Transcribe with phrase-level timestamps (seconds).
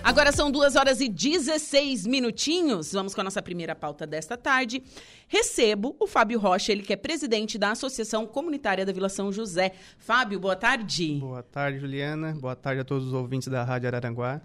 [0.08, 2.94] Agora são duas horas e 16 minutinhos.
[2.94, 4.82] Vamos com a nossa primeira pauta desta tarde.
[5.28, 9.74] Recebo o Fábio Rocha, ele que é presidente da Associação Comunitária da Vila São José.
[10.00, 11.16] Fábio, boa tarde.
[11.16, 12.34] Boa tarde, Juliana.
[12.40, 14.40] Boa tarde a todos os ouvintes da Rádio Araranguá.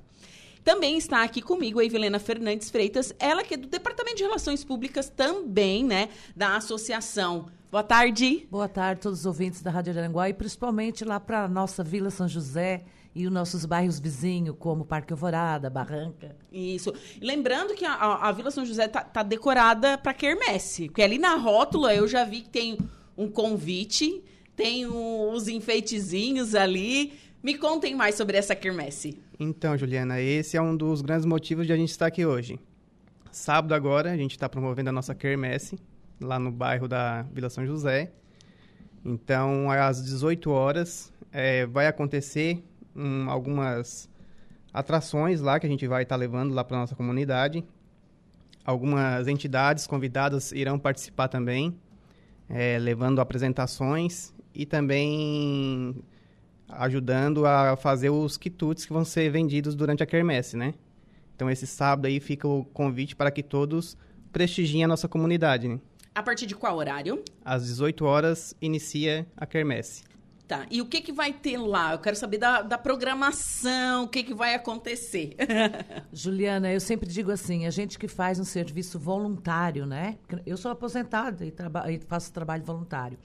[0.65, 4.65] Também está aqui comigo a Evelena Fernandes Freitas, ela que é do Departamento de Relações
[4.65, 7.47] Públicas também, né, da associação.
[7.71, 8.49] Boa tarde.
[8.51, 11.85] Boa tarde a todos os ouvintes da Rádio Araranguá e principalmente lá para a nossa
[11.85, 16.35] Vila São José, e os nossos bairros vizinhos, como Parque Alvorada, Barranca.
[16.51, 16.93] Isso.
[17.21, 21.35] lembrando que a, a, Vila São José tá, tá decorada para quermesse, porque ali na
[21.35, 22.79] rótula eu já vi que tem
[23.17, 24.23] um convite,
[24.57, 27.13] tem um, os enfeitezinhos ali.
[27.43, 29.19] Me contem mais sobre essa quermesse.
[29.39, 32.59] Então, Juliana, esse é um dos grandes motivos de a gente estar aqui hoje.
[33.33, 35.77] Sábado agora, a gente está promovendo a nossa quermesse,
[36.21, 38.13] lá no bairro da Vila São José.
[39.05, 42.63] Então, às 18 horas, é, vai acontecer
[42.95, 44.09] um, algumas
[44.73, 47.65] atrações lá que a gente vai estar tá levando lá para nossa comunidade.
[48.65, 51.77] Algumas entidades convidadas irão participar também,
[52.49, 55.97] é, levando apresentações e também
[56.69, 60.75] ajudando a fazer os quitutes que vão ser vendidos durante a quermesse, né?
[61.35, 63.97] Então, esse sábado aí fica o convite para que todos
[64.33, 65.81] prestigiem a nossa comunidade, né?
[66.15, 67.23] A partir de qual horário?
[67.45, 70.05] Às 18 horas inicia a quermesse.
[70.53, 70.67] Tá.
[70.71, 71.93] E o que, que vai ter lá?
[71.93, 75.35] Eu quero saber da, da programação, o que, que vai acontecer.
[76.13, 80.19] Juliana, eu sempre digo assim, a gente que faz um serviço voluntário, né?
[80.45, 81.55] Eu sou aposentada e,
[81.89, 83.17] e faço trabalho voluntário.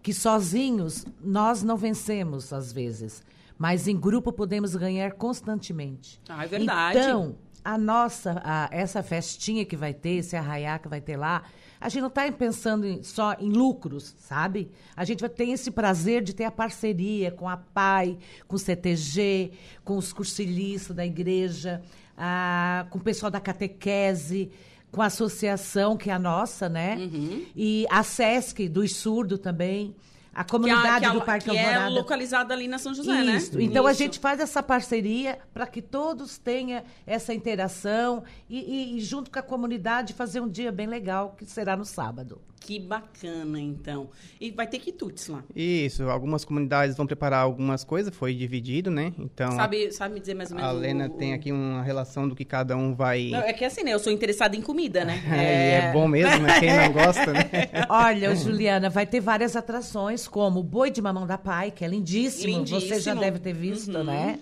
[0.00, 3.24] Que sozinhos nós não vencemos, às vezes.
[3.58, 6.20] Mas em grupo podemos ganhar constantemente.
[6.28, 6.96] Ah, é verdade.
[6.96, 7.34] Então,
[7.64, 11.42] a nossa, a, essa festinha que vai ter, esse arraiá que vai ter lá,
[11.80, 14.70] a gente não está pensando em, só em lucros, sabe?
[14.96, 18.58] A gente vai ter esse prazer de ter a parceria com a PAI, com o
[18.58, 19.52] CTG,
[19.84, 21.82] com os cursilistas da igreja,
[22.16, 24.50] a, com o pessoal da catequese,
[24.90, 26.96] com a associação que é a nossa, né?
[26.96, 27.44] Uhum.
[27.54, 29.94] E a SESC, do surdo também.
[30.38, 31.86] A comunidade que a, que do Parque que Alvorada.
[31.86, 33.36] é localizada ali na São José, né?
[33.36, 33.58] Isso.
[33.58, 33.64] né?
[33.64, 33.90] Então Isso.
[33.90, 39.32] a gente faz essa parceria para que todos tenham essa interação e, e, e, junto
[39.32, 42.40] com a comunidade fazer um dia bem legal que será no sábado.
[42.60, 44.10] Que bacana, então.
[44.40, 45.42] E vai ter quitutes lá.
[45.54, 49.12] Isso, algumas comunidades vão preparar algumas coisas, foi dividido, né?
[49.18, 49.52] Então.
[49.52, 50.70] Sabe, sabe me dizer mais ou menos?
[50.70, 53.30] A Lena o, tem aqui uma relação do que cada um vai.
[53.30, 53.92] Não, é que assim, né?
[53.92, 55.22] Eu sou interessada em comida, né?
[55.32, 56.60] é, é bom mesmo, né?
[56.60, 57.48] Quem não gosta, né?
[57.88, 61.88] Olha, Juliana, vai ter várias atrações, como o boi de mamão da pai, que é
[61.88, 62.58] lindíssimo.
[62.58, 62.80] lindíssimo.
[62.80, 64.04] Você já deve ter visto, uhum.
[64.04, 64.38] né?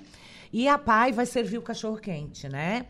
[0.52, 2.86] E a pai vai servir o cachorro quente, né?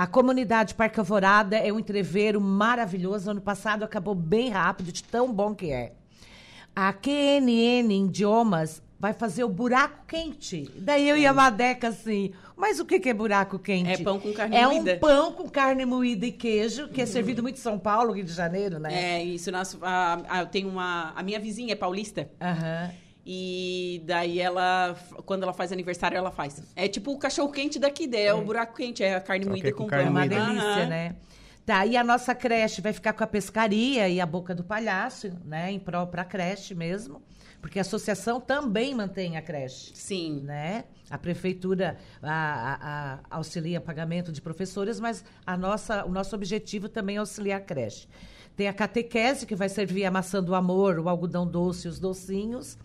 [0.00, 3.32] A comunidade Parque Alvorada é um entreveiro maravilhoso.
[3.32, 5.92] Ano passado acabou bem rápido, de tão bom que é.
[6.74, 10.70] A QNN Idiomas vai fazer o buraco quente.
[10.74, 13.90] Daí eu e a Madeca assim, mas o que, é buraco quente?
[14.00, 14.92] É pão com carne é moída.
[14.92, 18.14] É um pão com carne moída e queijo, que é servido muito em São Paulo,
[18.14, 19.18] Rio de Janeiro, né?
[19.18, 19.52] É, isso.
[19.52, 21.12] Nosso, a, a, eu tenho uma...
[21.14, 22.26] A minha vizinha é paulista.
[22.40, 22.84] Aham.
[22.86, 23.09] Uhum.
[23.24, 24.96] E daí ela,
[25.26, 26.62] quando ela faz aniversário, ela faz.
[26.74, 28.34] É tipo o cachorro quente daqui, é, é.
[28.34, 31.16] o buraco quente, é a carne Só moída com, com carne É uma delícia, né?
[31.66, 35.30] Tá, e a nossa creche vai ficar com a pescaria e a boca do palhaço,
[35.44, 35.70] né?
[35.70, 37.22] Em prol para a creche mesmo.
[37.60, 39.92] Porque a associação também mantém a creche.
[39.94, 40.40] Sim.
[40.42, 40.84] Né?
[41.10, 46.88] A prefeitura a, a, a auxilia pagamento de professores, mas a nossa, o nosso objetivo
[46.88, 48.08] também é auxiliar a creche.
[48.56, 51.98] Tem a catequese, que vai servir a maçã do amor, o algodão doce e os
[51.98, 52.78] docinhos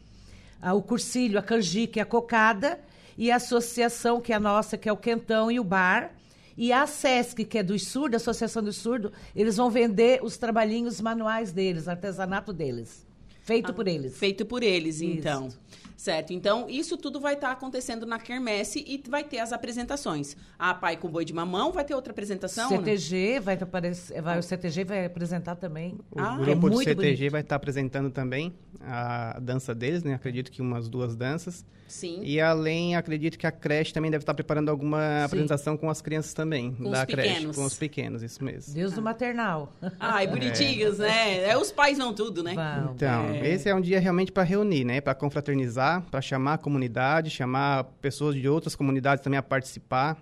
[0.74, 2.80] o cursilho, a canjica e a cocada,
[3.18, 6.12] e a associação, que é a nossa, que é o Quentão e o Bar,
[6.58, 10.38] e a SESC, que é dos surdos, a Associação dos Surdos, eles vão vender os
[10.38, 13.05] trabalhinhos manuais deles, artesanato deles.
[13.46, 14.18] Feito ah, por eles.
[14.18, 15.06] Feito por eles, Isso.
[15.06, 15.50] então.
[15.96, 16.34] Certo.
[16.34, 20.36] Então, isso tudo vai estar tá acontecendo na Quermesse e vai ter as apresentações.
[20.60, 22.68] A Pai com Boi de Mamão vai ter outra apresentação?
[22.70, 23.40] CTG né?
[23.40, 25.98] vai aparecer, vai, o CTG vai apresentar também.
[26.12, 27.32] O ah, grupo é do CTG bonito.
[27.32, 30.14] vai estar tá apresentando também a dança deles, né?
[30.14, 31.66] Acredito que umas duas danças.
[31.88, 32.22] Sim.
[32.24, 35.26] E além, acredito que a creche também deve estar preparando alguma Sim.
[35.26, 36.74] apresentação com as crianças também.
[36.74, 37.30] Com da os creche.
[37.30, 37.56] Pequenos.
[37.56, 38.74] Com os pequenos, isso mesmo.
[38.74, 39.72] Deus do maternal.
[40.00, 41.08] Ai, bonitinhos, é.
[41.08, 41.50] né?
[41.50, 42.56] É, os pais vão tudo, né?
[42.56, 42.94] Vão.
[42.96, 43.35] Então, é.
[43.44, 45.02] Esse é um dia realmente para reunir, né?
[45.02, 50.18] Para confraternizar, para chamar a comunidade, chamar pessoas de outras comunidades também a participar.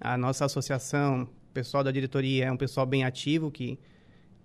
[0.00, 3.78] A nossa associação, o pessoal da diretoria é um pessoal bem ativo que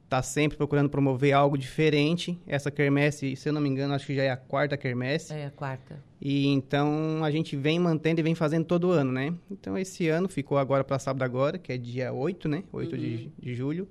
[0.07, 2.39] está sempre procurando promover algo diferente.
[2.47, 5.33] Essa quermesse, se eu não me engano, acho que já é a quarta quermesse.
[5.33, 5.99] É, a quarta.
[6.19, 9.33] E então a gente vem mantendo e vem fazendo todo ano, né?
[9.51, 12.63] Então esse ano ficou agora para sábado agora, que é dia 8, né?
[12.71, 13.01] 8 uhum.
[13.01, 13.87] de, de julho.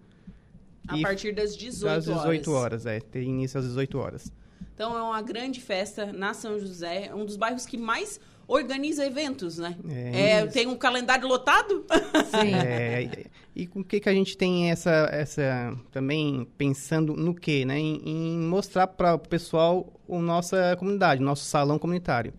[0.88, 2.06] A partir das 18 horas.
[2.06, 3.00] Das 18 horas, é.
[3.00, 4.32] Tem início às 18 horas.
[4.74, 9.58] Então é uma grande festa na São José, um dos bairros que mais organiza eventos,
[9.58, 9.76] né?
[9.88, 11.84] É, é tem um calendário lotado?
[12.30, 12.54] Sim.
[12.56, 17.64] É, e com o que, que a gente tem essa, essa também pensando no quê,
[17.64, 17.78] né?
[17.78, 22.34] Em, em mostrar para o pessoal a nossa comunidade, nosso salão comunitário.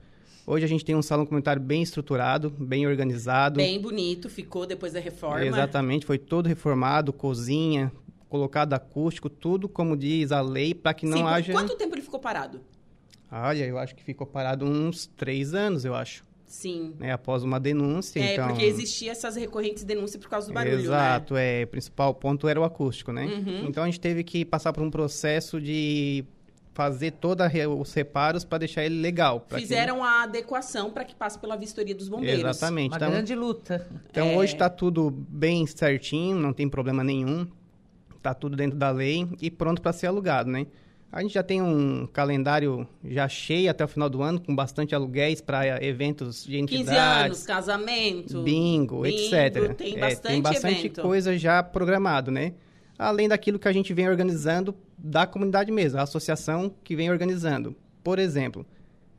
[0.45, 3.57] Hoje a gente tem um salão comunitário bem estruturado, bem organizado.
[3.57, 5.43] Bem bonito, ficou depois da reforma.
[5.43, 7.91] Exatamente, foi todo reformado, cozinha,
[8.29, 11.53] colocado acústico, tudo como diz a lei, para que não Sim, haja...
[11.53, 12.61] quanto tempo ele ficou parado?
[13.31, 16.23] Olha, eu acho que ficou parado uns três anos, eu acho.
[16.45, 16.93] Sim.
[16.97, 18.47] Né, após uma denúncia, é, então...
[18.47, 21.61] porque existia essas recorrentes denúncias por causa do barulho, Exato, né?
[21.61, 21.63] é.
[21.65, 23.25] O principal ponto era o acústico, né?
[23.25, 23.65] Uhum.
[23.67, 26.23] Então, a gente teve que passar por um processo de
[26.73, 27.45] fazer todos
[27.79, 29.45] os reparos para deixar ele legal.
[29.49, 30.01] Fizeram que...
[30.03, 32.39] a adequação para que passe pela vistoria dos bombeiros.
[32.39, 32.91] Exatamente.
[32.91, 33.87] Uma então, grande luta.
[34.09, 34.37] Então, é...
[34.37, 37.45] hoje está tudo bem certinho, não tem problema nenhum
[38.27, 40.67] está tudo dentro da lei e pronto para ser alugado, né?
[41.09, 44.93] A gente já tem um calendário já cheio até o final do ano, com bastante
[44.93, 47.25] aluguéis para eventos de 15 entidades.
[47.25, 48.43] anos, casamento.
[48.43, 49.73] bingo, bingo, etc.
[49.75, 51.01] Tem É, bastante, tem bastante evento.
[51.01, 52.53] coisa já programado, né?
[52.99, 57.73] Além daquilo que a gente vem organizando da comunidade mesmo, a associação que vem organizando.
[58.03, 58.65] Por exemplo,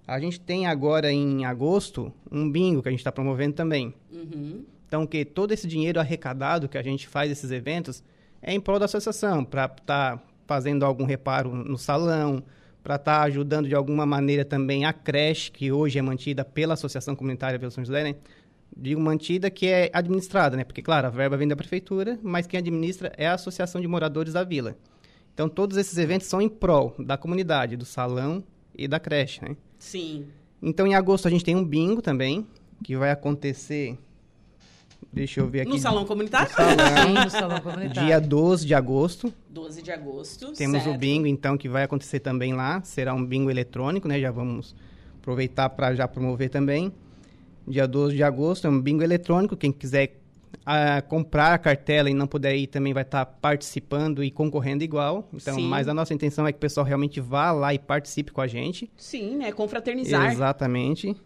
[0.06, 3.94] a gente tem agora em agosto um bingo que a gente está promovendo também.
[4.12, 4.62] Uhum.
[4.86, 8.02] Então, que todo esse dinheiro arrecadado que a gente faz esses eventos
[8.42, 12.42] é em prol da associação, para estar fazendo algum reparo no salão,
[12.82, 17.14] para estar ajudando de alguma maneira também a creche, que hoje é mantida pela Associação
[17.14, 18.14] Comunitária Vila São José, né?
[18.74, 20.64] Digo mantida que é administrada, né?
[20.64, 24.32] Porque, claro, a verba vem da prefeitura, mas quem administra é a Associação de Moradores
[24.32, 24.76] da Vila.
[25.34, 28.42] Então, todos esses eventos são em prol da comunidade, do salão
[28.74, 29.56] e da creche, né?
[29.78, 30.26] Sim.
[30.62, 32.46] Então, em agosto, a gente tem um bingo também,
[32.82, 33.98] que vai acontecer.
[35.12, 35.70] Deixa eu ver aqui.
[35.70, 36.48] No salão comunitário?
[36.48, 38.06] Sim, no salão comunitário.
[38.06, 39.32] Dia 12 de agosto.
[39.48, 40.52] 12 de agosto.
[40.52, 40.94] Temos certo.
[40.94, 42.80] o bingo, então, que vai acontecer também lá.
[42.82, 44.20] Será um bingo eletrônico, né?
[44.20, 44.76] Já vamos
[45.20, 46.92] aproveitar para já promover também.
[47.66, 49.56] Dia 12 de agosto é um bingo eletrônico.
[49.56, 50.18] Quem quiser
[50.64, 55.28] ah, comprar a cartela e não puder ir também vai estar participando e concorrendo igual.
[55.32, 55.66] Então, Sim.
[55.66, 58.46] mas a nossa intenção é que o pessoal realmente vá lá e participe com a
[58.46, 58.90] gente.
[58.96, 59.52] Sim, né?
[59.52, 60.30] Confraternizar.
[60.30, 61.16] Exatamente.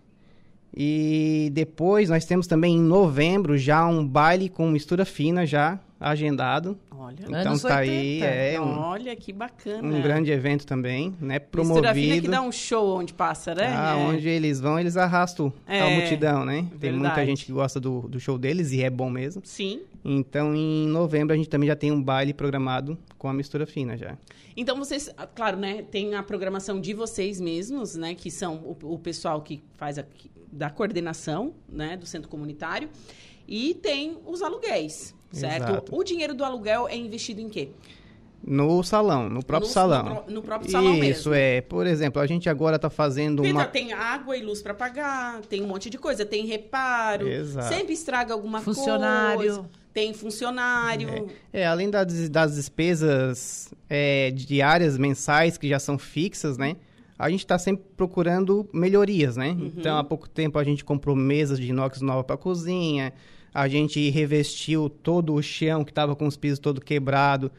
[0.75, 6.79] E depois nós temos também em novembro já um baile com mistura fina já agendado.
[6.91, 7.17] Olha.
[7.41, 8.27] Então tá aí, 80.
[8.27, 9.87] é um, Olha que bacana.
[9.89, 11.39] um grande evento também, né?
[11.55, 12.31] Mistura fina que Promovido.
[12.31, 13.73] dá um show onde passa, né?
[13.77, 14.03] Ah, É.
[14.03, 16.67] onde eles vão, eles arrastam É, a multidão, né?
[16.81, 17.27] Tem muita verdade.
[17.27, 19.43] gente que gosta do, do show deles e é bom mesmo.
[19.45, 19.83] Sim.
[20.05, 23.97] Então, em novembro, a gente também já tem um baile programado com a mistura fina
[23.97, 24.17] já.
[24.57, 28.95] Então vocês, ah, claro, né, tem a programação de vocês mesmos, né, que são o,
[28.95, 30.05] o pessoal que faz a,
[30.53, 32.91] da coordenação, né, do centro comunitário,
[33.49, 35.71] e tem os aluguéis, certo?
[35.71, 35.97] Exato.
[35.97, 37.71] O dinheiro do aluguel é investido em quê?
[38.45, 40.25] No salão, no próprio No- salão.
[40.27, 41.35] no no próprio salão Isso, mesmo.
[41.35, 41.61] é.
[41.61, 43.65] Por exemplo, a gente agora está fazendo uma...
[43.67, 47.69] tem água e luz para pagar, tem um monte de coisa, tem reparo, Exato.
[47.73, 49.37] sempre estraga alguma Funcionário.
[49.39, 51.29] coisa, tem funcionário.
[51.53, 56.77] É, além das, das despesas é, diárias, mensais, que já são fixas, né?
[57.17, 59.51] A gente está sempre procurando melhorias, né?
[59.51, 59.73] Uhum.
[59.77, 63.13] Então, há pouco tempo a gente comprou mesas de inox nova para cozinha,
[63.55, 67.51] a gente revestiu todo o chão que estava com os pisos todo quebrado,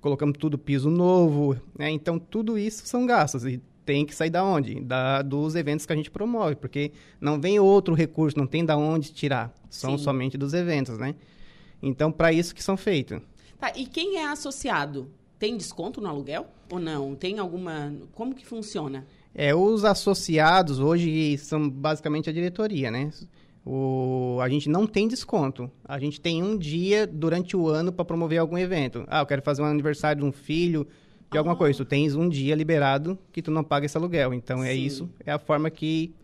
[0.00, 1.90] colocamos tudo piso novo, né?
[1.90, 4.80] Então, tudo isso são gastos e tem que sair da onde?
[4.80, 8.76] Da, dos eventos que a gente promove, porque não vem outro recurso, não tem da
[8.76, 10.04] onde tirar, são Sim.
[10.04, 11.14] somente dos eventos, né?
[11.80, 13.20] Então, para isso que são feitos.
[13.58, 15.08] Tá, e quem é associado?
[15.38, 17.14] Tem desconto no aluguel ou não?
[17.14, 17.94] Tem alguma.
[18.12, 19.06] Como que funciona?
[19.34, 23.10] É, os associados hoje são basicamente a diretoria, né?
[23.68, 25.68] O, a gente não tem desconto.
[25.84, 29.04] A gente tem um dia durante o ano para promover algum evento.
[29.08, 30.86] Ah, eu quero fazer um aniversário de um filho,
[31.32, 31.58] de alguma Ah.
[31.58, 31.76] coisa.
[31.78, 34.32] Tu tens um dia liberado que tu não paga esse aluguel.
[34.32, 34.84] Então é Sim.
[34.84, 36.14] isso, é a forma que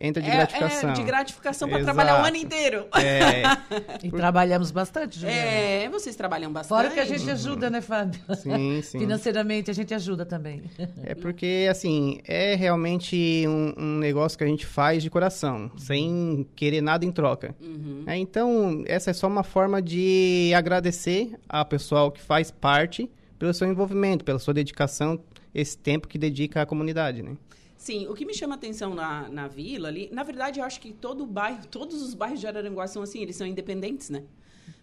[0.00, 0.90] entra de é, gratificação.
[0.90, 2.86] É de gratificação para trabalhar o ano inteiro.
[2.94, 3.42] É,
[4.02, 5.40] E trabalhamos bastante, Juliana.
[5.40, 6.76] É, vocês trabalham bastante.
[6.78, 8.20] Fora que a gente ajuda, né, Fábio?
[8.36, 8.98] sim, sim.
[8.98, 10.62] Financeiramente a gente ajuda também.
[11.02, 16.46] É porque, assim, é realmente um, um negócio que a gente faz de coração, sem
[16.54, 17.54] querer nada em troca.
[17.60, 18.04] Uhum.
[18.06, 23.54] É, então, essa é só uma forma de agradecer ao pessoal que faz parte pelo
[23.54, 25.20] seu envolvimento, pela sua dedicação,
[25.54, 27.36] esse tempo que dedica à comunidade, né?
[27.78, 30.92] Sim, o que me chama atenção na, na vila ali, na verdade, eu acho que
[30.92, 34.24] todo bairro, todos os bairros de Araranguá são assim, eles são independentes, né?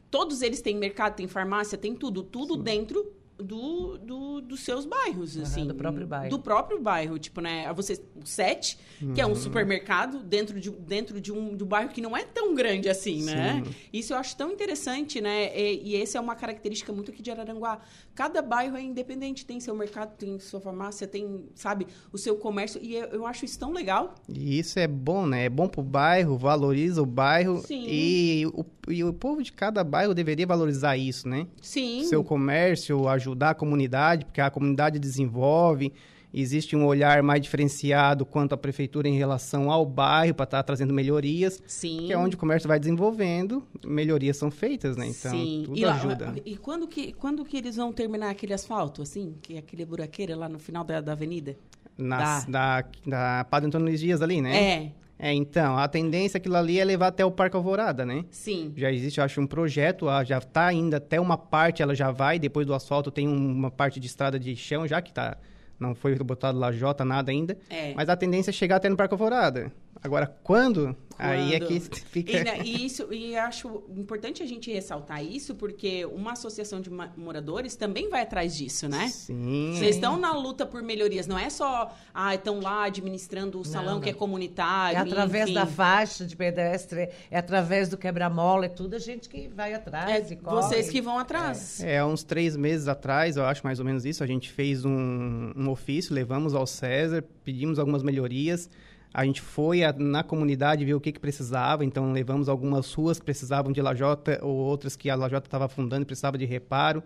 [0.09, 5.35] Todos eles têm mercado, tem farmácia, tem tudo, tudo dentro do, do, dos seus bairros,
[5.35, 5.67] Aham, assim.
[5.67, 6.29] do próprio bairro.
[6.29, 7.71] Do próprio bairro, tipo, né?
[7.73, 8.77] Você, o Sete,
[9.13, 12.55] que é um supermercado dentro de, dentro de um, um bairro que não é tão
[12.55, 13.63] grande assim, né?
[13.91, 15.55] Isso eu acho tão interessante, né?
[15.57, 17.79] E, e essa é uma característica muito aqui de Araranguá.
[18.13, 22.79] Cada bairro é independente, tem seu mercado, tem sua farmácia, tem, sabe, o seu comércio.
[22.81, 24.15] E eu, eu acho isso tão legal.
[24.29, 25.45] E isso é bom, né?
[25.45, 27.61] É bom pro bairro, valoriza o bairro.
[27.65, 27.85] Sim.
[27.87, 31.47] E o, e o povo de cada bairro deveria valorizar isso, né?
[31.61, 32.05] Sim.
[32.05, 35.91] seu comércio, ajudar a comunidade, porque a comunidade desenvolve,
[36.33, 40.93] existe um olhar mais diferenciado quanto à prefeitura em relação ao bairro para estar trazendo
[40.93, 42.03] melhorias, Sim.
[42.05, 45.07] que é onde o comércio vai desenvolvendo, melhorias são feitas, né?
[45.07, 45.63] Então, Sim.
[45.65, 46.35] tudo e, lá- ajuda.
[46.45, 49.35] e quando que, quando que eles vão terminar aquele asfalto, assim?
[49.41, 51.55] Que é aquele buraqueira lá no final da, da avenida?
[51.97, 54.55] Nas, da, da Padre Antônio Luiz Dias ali, né?
[54.57, 58.25] É, É, então, a tendência aquilo ali é levar até o Parque Alvorada, né?
[58.29, 58.73] sim.
[58.75, 62.11] Já existe, eu acho, um projeto, ah, já está ainda até uma parte, ela já
[62.11, 65.37] vai, depois do asfalto tem um- uma parte de estrada de chão já que tá,
[65.79, 67.57] não foi botado lajota, nada ainda.
[67.69, 67.93] É.
[67.95, 69.71] Mas a tendência é chegar até no Parque Alvorada.
[70.05, 70.95] Agora, quando?
[71.17, 71.89] Aí é Quando?
[71.89, 72.31] que fica...
[72.31, 76.91] E, né, e isso, e acho importante a gente ressaltar isso, porque uma associação de
[77.17, 79.07] moradores também vai atrás disso, né?
[79.07, 79.73] Sim.
[79.73, 83.95] Vocês estão na luta por melhorias, não é só, ah, estão lá administrando o salão
[83.95, 84.01] não.
[84.01, 84.97] que é comunitário.
[84.97, 85.53] É através enfim.
[85.55, 90.31] da faixa de pedestre, é através do quebra-mola, é tudo a gente que vai atrás
[90.31, 91.81] É vocês que vão atrás.
[91.81, 94.85] É, há uns três meses atrás, eu acho mais ou menos isso, a gente fez
[94.85, 98.69] um, um ofício, levamos ao César, pedimos algumas melhorias.
[99.13, 103.19] A gente foi a- na comunidade ver o que, que precisava, então levamos algumas ruas
[103.19, 107.01] que precisavam de lajota ou outras que a lajota estava afundando e precisava de reparo.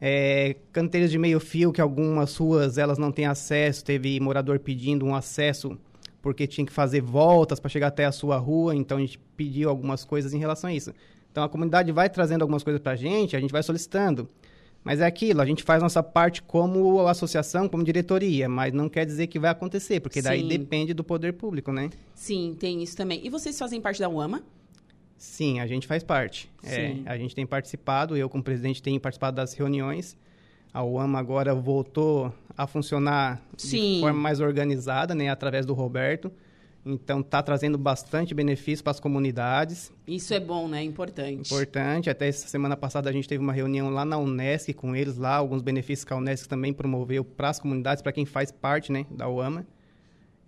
[0.00, 5.06] É, canteiros de meio fio, que algumas ruas elas não têm acesso, teve morador pedindo
[5.06, 5.78] um acesso
[6.20, 9.68] porque tinha que fazer voltas para chegar até a sua rua, então a gente pediu
[9.68, 10.94] algumas coisas em relação a isso.
[11.30, 14.28] Então a comunidade vai trazendo algumas coisas para a gente, a gente vai solicitando.
[14.84, 19.06] Mas é aquilo, a gente faz nossa parte como associação, como diretoria, mas não quer
[19.06, 20.48] dizer que vai acontecer, porque daí Sim.
[20.48, 21.90] depende do poder público, né?
[22.14, 23.20] Sim, tem isso também.
[23.24, 24.42] E vocês fazem parte da UAMA?
[25.16, 26.50] Sim, a gente faz parte.
[26.64, 30.16] É, a gente tem participado, eu como presidente tenho participado das reuniões.
[30.74, 33.94] A UAMA agora voltou a funcionar Sim.
[33.94, 36.32] de forma mais organizada, né, através do Roberto.
[36.84, 39.92] Então está trazendo bastante benefício para as comunidades.
[40.06, 40.82] Isso é bom, né?
[40.82, 41.52] Importante.
[41.52, 42.10] Importante.
[42.10, 45.36] Até essa semana passada a gente teve uma reunião lá na Unesc com eles lá,
[45.36, 49.06] alguns benefícios que a Unesc também promoveu para as comunidades, para quem faz parte, né,
[49.10, 49.66] da UAMA.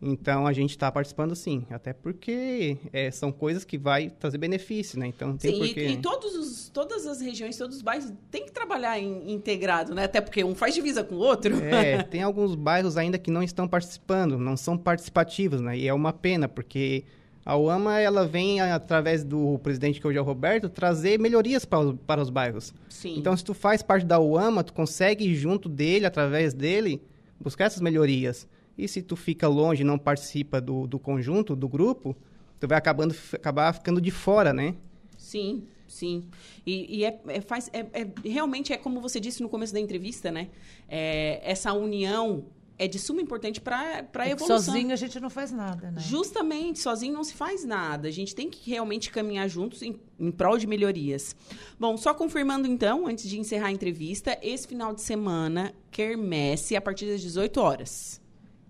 [0.07, 4.99] Então a gente está participando sim, até porque é, são coisas que vai trazer benefício,
[4.99, 5.07] né?
[5.07, 5.87] Então tem Sim, porquê.
[5.87, 9.95] e, e todos os, todas as regiões, todos os bairros têm que trabalhar em- integrado,
[9.95, 10.05] né?
[10.05, 11.57] Até porque um faz divisa com o outro.
[11.65, 15.79] É, tem alguns bairros ainda que não estão participando, não são participativos, né?
[15.79, 17.05] E é uma pena, porque
[17.47, 21.81] a UAMA, ela vem, através do presidente que hoje é o Roberto, trazer melhorias para
[21.81, 22.75] os, para os bairros.
[22.89, 23.19] Sim.
[23.19, 27.03] Então, se tu faz parte da UAMA, tu consegue junto dele, através dele,
[27.41, 28.47] buscar essas melhorias.
[28.76, 32.16] E se tu fica longe e não participa do, do conjunto, do grupo,
[32.59, 34.75] tu vai acabando, acabar ficando de fora, né?
[35.16, 36.25] Sim, sim.
[36.66, 39.81] E, e é, é- faz, é, é- realmente é como você disse no começo da
[39.81, 40.49] entrevista, né?
[40.88, 42.44] É, essa união
[42.77, 44.59] é de suma importância para a É evolução.
[44.59, 46.01] Sozinho a gente não faz nada, né?
[46.01, 48.09] Justamente, sozinho não se faz nada.
[48.09, 51.37] A gente tem que realmente caminhar juntos em, em prol de melhorias.
[51.79, 56.81] Bom, só confirmando então, antes de encerrar a entrevista, esse final de semana, quermesse a
[56.81, 58.20] partir das 18 horas.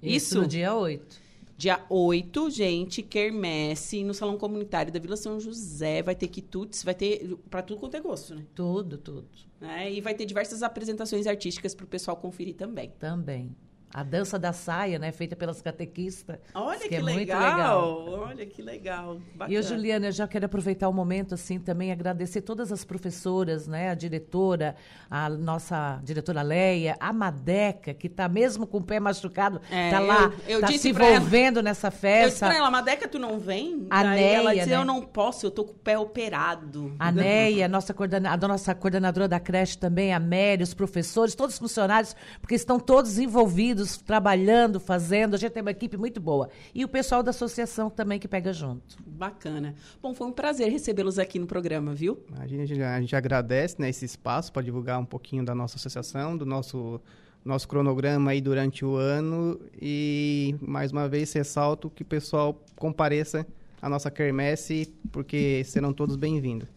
[0.05, 0.41] Isso?
[0.41, 1.25] no dia 8.
[1.57, 6.03] Dia 8, gente, quermesse no Salão Comunitário da Vila São José.
[6.03, 8.45] Vai ter quitutes, vai ter para tudo quanto é gosto, né?
[8.55, 9.29] Tudo, tudo.
[9.61, 9.93] Né?
[9.93, 12.93] E vai ter diversas apresentações artísticas para o pessoal conferir também.
[12.99, 13.55] Também.
[13.95, 15.13] A dança da saia, né?
[15.13, 16.37] Feita pelas catequistas.
[16.53, 18.05] Olha que que, é muito legal.
[18.09, 19.21] Olha que legal.
[19.37, 19.53] Bacana.
[19.53, 23.69] E eu, Juliana, eu já quero aproveitar o momento, assim, também agradecer todas as professoras,
[23.69, 23.91] né?
[23.91, 24.75] A diretora,
[25.09, 30.01] a nossa diretora Leia, a Madeca, que está mesmo com o pé machucado, É, tá
[30.01, 32.53] lá, tá disse se pra ela- envolvendo nessa Eu disse festa.
[32.53, 33.87] ela, Madeca, tu não vem?
[33.91, 34.77] A Daí ela Neia, disse, né?
[34.77, 36.97] eu não posso, eu tô com o pé operado.
[36.99, 41.55] A Neia, nossa coordena- a nossa coordenadora da creche também, a Mary, os professores, todos
[41.55, 45.35] os funcionários, porque estão todos envolvidos, trabalhando, fazendo.
[45.35, 46.49] A gente tem uma equipe muito boa.
[46.75, 48.97] E o pessoal da associação também que pega junto.
[49.07, 49.75] Bacana.
[50.03, 52.19] Bom, foi um prazer recebê-los aqui no programa, viu?
[52.39, 56.37] A gente, a gente agradece né, esse espaço para divulgar um pouquinho da nossa associação,
[56.37, 57.01] do nosso,
[57.45, 63.47] nosso cronograma aí durante o ano e, mais uma vez, ressalto que o pessoal compareça
[63.81, 66.69] à nossa quermesse, porque serão todos bem-vindos.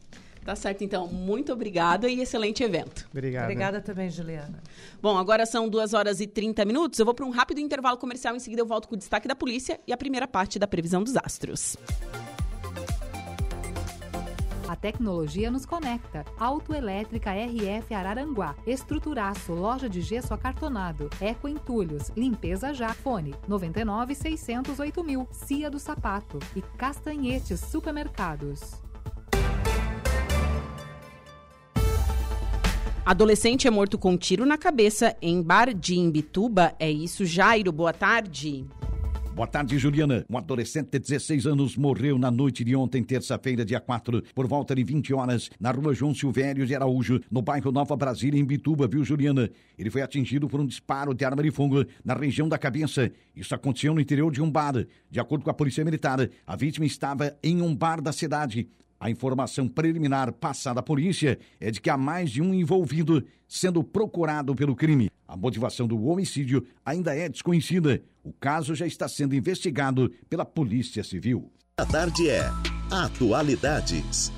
[0.47, 1.09] Tá certo, então.
[1.09, 3.05] Muito obrigada e excelente evento.
[3.11, 3.43] Obrigado.
[3.43, 4.63] Obrigada também, Juliana.
[5.01, 6.97] Bom, agora são 2 horas e 30 minutos.
[6.97, 8.33] Eu vou para um rápido intervalo comercial.
[8.33, 11.03] Em seguida, eu volto com o destaque da polícia e a primeira parte da previsão
[11.03, 11.75] dos astros.
[14.69, 16.23] A tecnologia nos conecta.
[16.39, 18.55] Autoelétrica RF Araranguá.
[18.65, 21.09] Estruturaço, loja de gesso acartonado.
[21.19, 22.09] Eco Entulhos.
[22.15, 22.93] Limpeza já.
[22.93, 25.27] Fone 99 608 mil.
[25.29, 26.39] Cia do Sapato.
[26.55, 28.86] E Castanhetes Supermercados.
[33.07, 36.75] Adolescente é morto com tiro na cabeça em bar de Imbituba.
[36.77, 37.71] É isso, Jairo.
[37.71, 38.65] Boa tarde.
[39.33, 40.25] Boa tarde, Juliana.
[40.29, 44.75] Um adolescente de 16 anos morreu na noite de ontem, terça-feira, dia 4, por volta
[44.75, 48.89] de 20 horas, na rua João Silvério de Araújo, no bairro Nova Brasília, em Bituba,
[48.89, 49.49] viu, Juliana?
[49.79, 53.09] Ele foi atingido por um disparo de arma de fogo na região da cabeça.
[53.33, 54.85] Isso aconteceu no interior de um bar.
[55.09, 58.67] De acordo com a Polícia Militar, a vítima estava em um bar da cidade.
[58.99, 63.83] A informação preliminar passada à polícia é de que há mais de um envolvido sendo
[63.83, 65.09] procurado pelo crime.
[65.27, 68.01] A motivação do homicídio ainda é desconhecida.
[68.23, 71.51] O caso já está sendo investigado pela Polícia Civil.
[71.77, 72.49] A tarde é
[72.89, 74.31] Atualidades.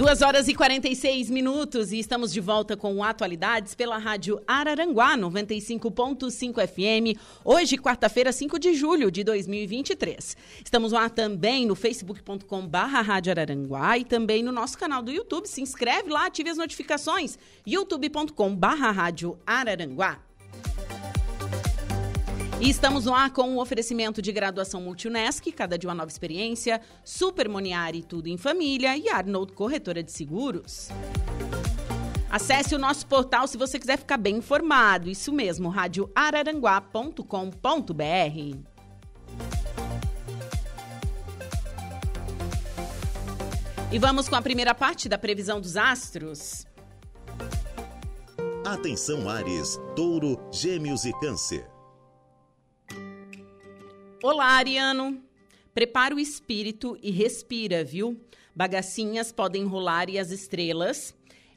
[0.00, 6.66] Duas horas e 46 minutos e estamos de volta com Atualidades pela Rádio Araranguá 95.5
[6.66, 7.20] FM.
[7.44, 10.38] Hoje, quarta-feira, 5 de julho de 2023.
[10.64, 15.44] Estamos lá também no facebook.com barra Rádio Araranguá e também no nosso canal do YouTube.
[15.44, 17.38] Se inscreve lá, ative as notificações.
[17.66, 20.29] youtube.com barra Rádio Araranguá.
[22.60, 27.48] E estamos lá com o oferecimento de graduação Multunesc, cada dia uma nova experiência, Super
[27.48, 30.90] Moniari Tudo em Família e Arnold Corretora de Seguros.
[32.28, 35.08] Acesse o nosso portal se você quiser ficar bem informado.
[35.08, 38.58] Isso mesmo, radioararanguá.com.br.
[43.90, 46.66] E vamos com a primeira parte da previsão dos astros.
[48.66, 51.79] Atenção Ares, Touro, Gêmeos e Câncer.
[54.22, 55.18] Olá, Ariano.
[55.72, 58.20] Prepara o espírito e respira, viu?
[58.54, 61.14] Bagacinhas podem rolar e as estrelas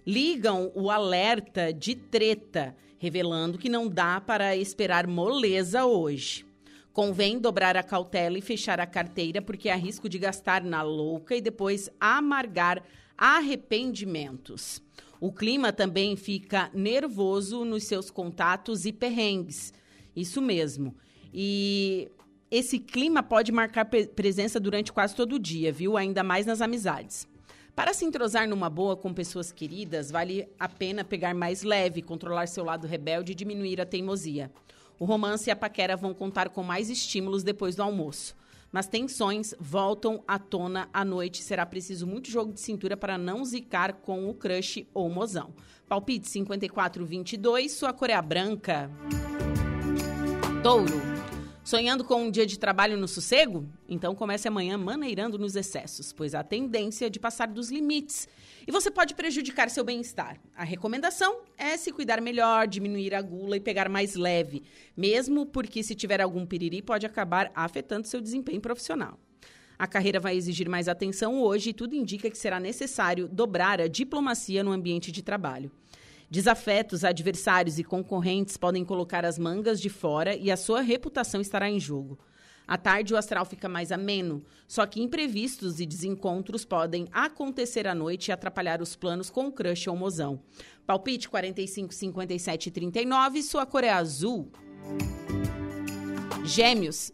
[0.07, 6.45] ligam o alerta de treta, revelando que não dá para esperar moleza hoje.
[6.93, 11.35] Convém dobrar a cautela e fechar a carteira, porque há risco de gastar na louca
[11.35, 12.81] e depois amargar
[13.17, 14.81] arrependimentos.
[15.19, 19.73] O clima também fica nervoso nos seus contatos e perrengues.
[20.15, 20.95] Isso mesmo.
[21.33, 22.09] E
[22.53, 25.97] esse clima pode marcar presença durante quase todo o dia, viu?
[25.97, 27.27] Ainda mais nas amizades.
[27.75, 32.47] Para se entrosar numa boa com pessoas queridas, vale a pena pegar mais leve, controlar
[32.47, 34.51] seu lado rebelde e diminuir a teimosia.
[34.99, 38.35] O romance e a paquera vão contar com mais estímulos depois do almoço.
[38.71, 41.41] Mas tensões voltam à tona à noite.
[41.41, 45.55] Será preciso muito jogo de cintura para não zicar com o crush ou mozão.
[45.89, 48.91] Palpite 5422, sua cor é branca.
[50.61, 51.32] Touro.
[51.63, 53.65] Sonhando com um dia de trabalho no sossego?
[53.87, 58.27] Então comece amanhã maneirando nos excessos, pois há tendência de passar dos limites
[58.67, 60.37] e você pode prejudicar seu bem-estar.
[60.57, 64.63] A recomendação é se cuidar melhor, diminuir a gula e pegar mais leve,
[64.95, 69.17] mesmo porque se tiver algum piriri pode acabar afetando seu desempenho profissional.
[69.79, 73.87] A carreira vai exigir mais atenção hoje e tudo indica que será necessário dobrar a
[73.87, 75.71] diplomacia no ambiente de trabalho.
[76.33, 81.69] Desafetos, adversários e concorrentes podem colocar as mangas de fora e a sua reputação estará
[81.69, 82.17] em jogo.
[82.65, 87.93] À tarde, o astral fica mais ameno, só que imprevistos e desencontros podem acontecer à
[87.93, 90.41] noite e atrapalhar os planos com o crush ou mozão.
[90.87, 94.51] Palpite 45, 57 e 39, sua cor é azul.
[96.43, 97.11] Gêmeos.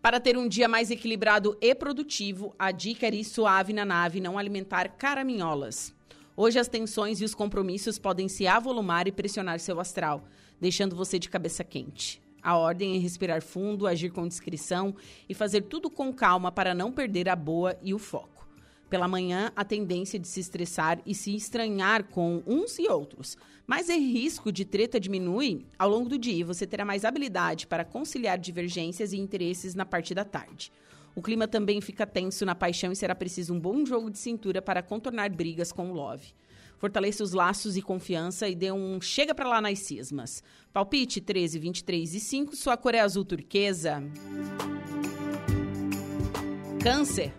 [0.00, 4.16] Para ter um dia mais equilibrado e produtivo, a dica é ir suave na nave
[4.16, 5.94] e não alimentar caraminholas.
[6.34, 10.24] Hoje as tensões e os compromissos podem se avolumar e pressionar seu astral,
[10.58, 12.22] deixando você de cabeça quente.
[12.42, 14.94] A ordem é respirar fundo, agir com discrição
[15.28, 18.48] e fazer tudo com calma para não perder a boa e o foco.
[18.88, 23.88] Pela manhã, a tendência de se estressar e se estranhar com uns e outros, mas
[23.88, 28.38] o risco de treta diminui ao longo do dia você terá mais habilidade para conciliar
[28.38, 30.72] divergências e interesses na parte da tarde.
[31.14, 34.62] O clima também fica tenso na paixão e será preciso um bom jogo de cintura
[34.62, 36.32] para contornar brigas com o Love.
[36.78, 40.42] Fortaleça os laços e confiança e dê um chega para lá nas cismas.
[40.72, 44.02] Palpite 13, 23 e 5, sua cor é azul turquesa.
[46.82, 47.32] Câncer.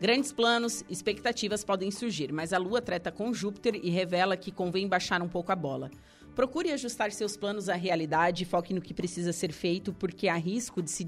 [0.00, 4.86] Grandes planos, expectativas podem surgir, mas a Lua treta com Júpiter e revela que convém
[4.86, 5.90] baixar um pouco a bola.
[6.38, 10.36] Procure ajustar seus planos à realidade e foque no que precisa ser feito, porque há
[10.36, 11.02] risco de se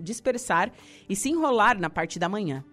[0.00, 0.72] dispersar
[1.06, 2.64] e se enrolar na parte da manhã.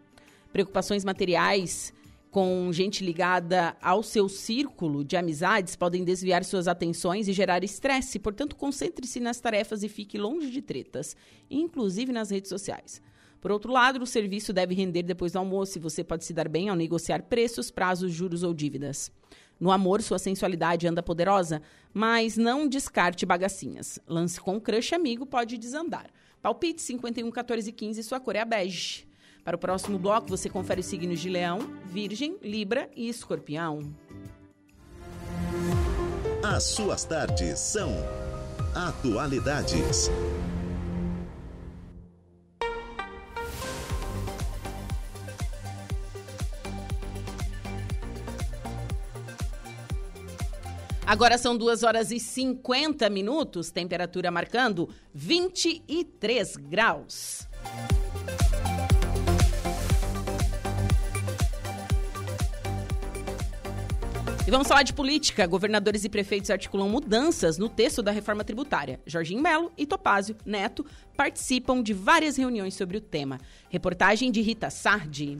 [0.54, 1.94] Preocupações materiais
[2.30, 8.20] com gente ligada ao seu círculo de amizades podem desviar suas atenções e gerar estresse,
[8.20, 11.14] portanto, concentre-se nas tarefas e fique longe de tretas,
[11.50, 13.02] inclusive nas redes sociais.
[13.42, 16.48] Por outro lado, o serviço deve render depois do almoço e você pode se dar
[16.48, 19.12] bem ao negociar preços, prazos, juros ou dívidas.
[19.62, 21.62] No amor, sua sensualidade anda poderosa,
[21.94, 24.00] mas não descarte bagacinhas.
[24.08, 26.08] Lance com crush amigo pode desandar.
[26.42, 29.08] Palpite 51, 14 e 15, sua cor é a bege.
[29.44, 33.94] Para o próximo bloco, você confere os signos de Leão, Virgem, Libra e Escorpião.
[36.44, 37.92] As suas tardes são
[38.74, 40.10] Atualidades.
[51.12, 57.50] Agora são 2 horas e 50 minutos, temperatura marcando 23 graus.
[64.48, 65.46] E vamos falar de política.
[65.46, 69.02] Governadores e prefeitos articulam mudanças no texto da reforma tributária.
[69.06, 70.86] Jorginho Melo e Topázio Neto
[71.18, 73.38] participam de várias reuniões sobre o tema.
[73.70, 75.38] Reportagem de Rita Sardi.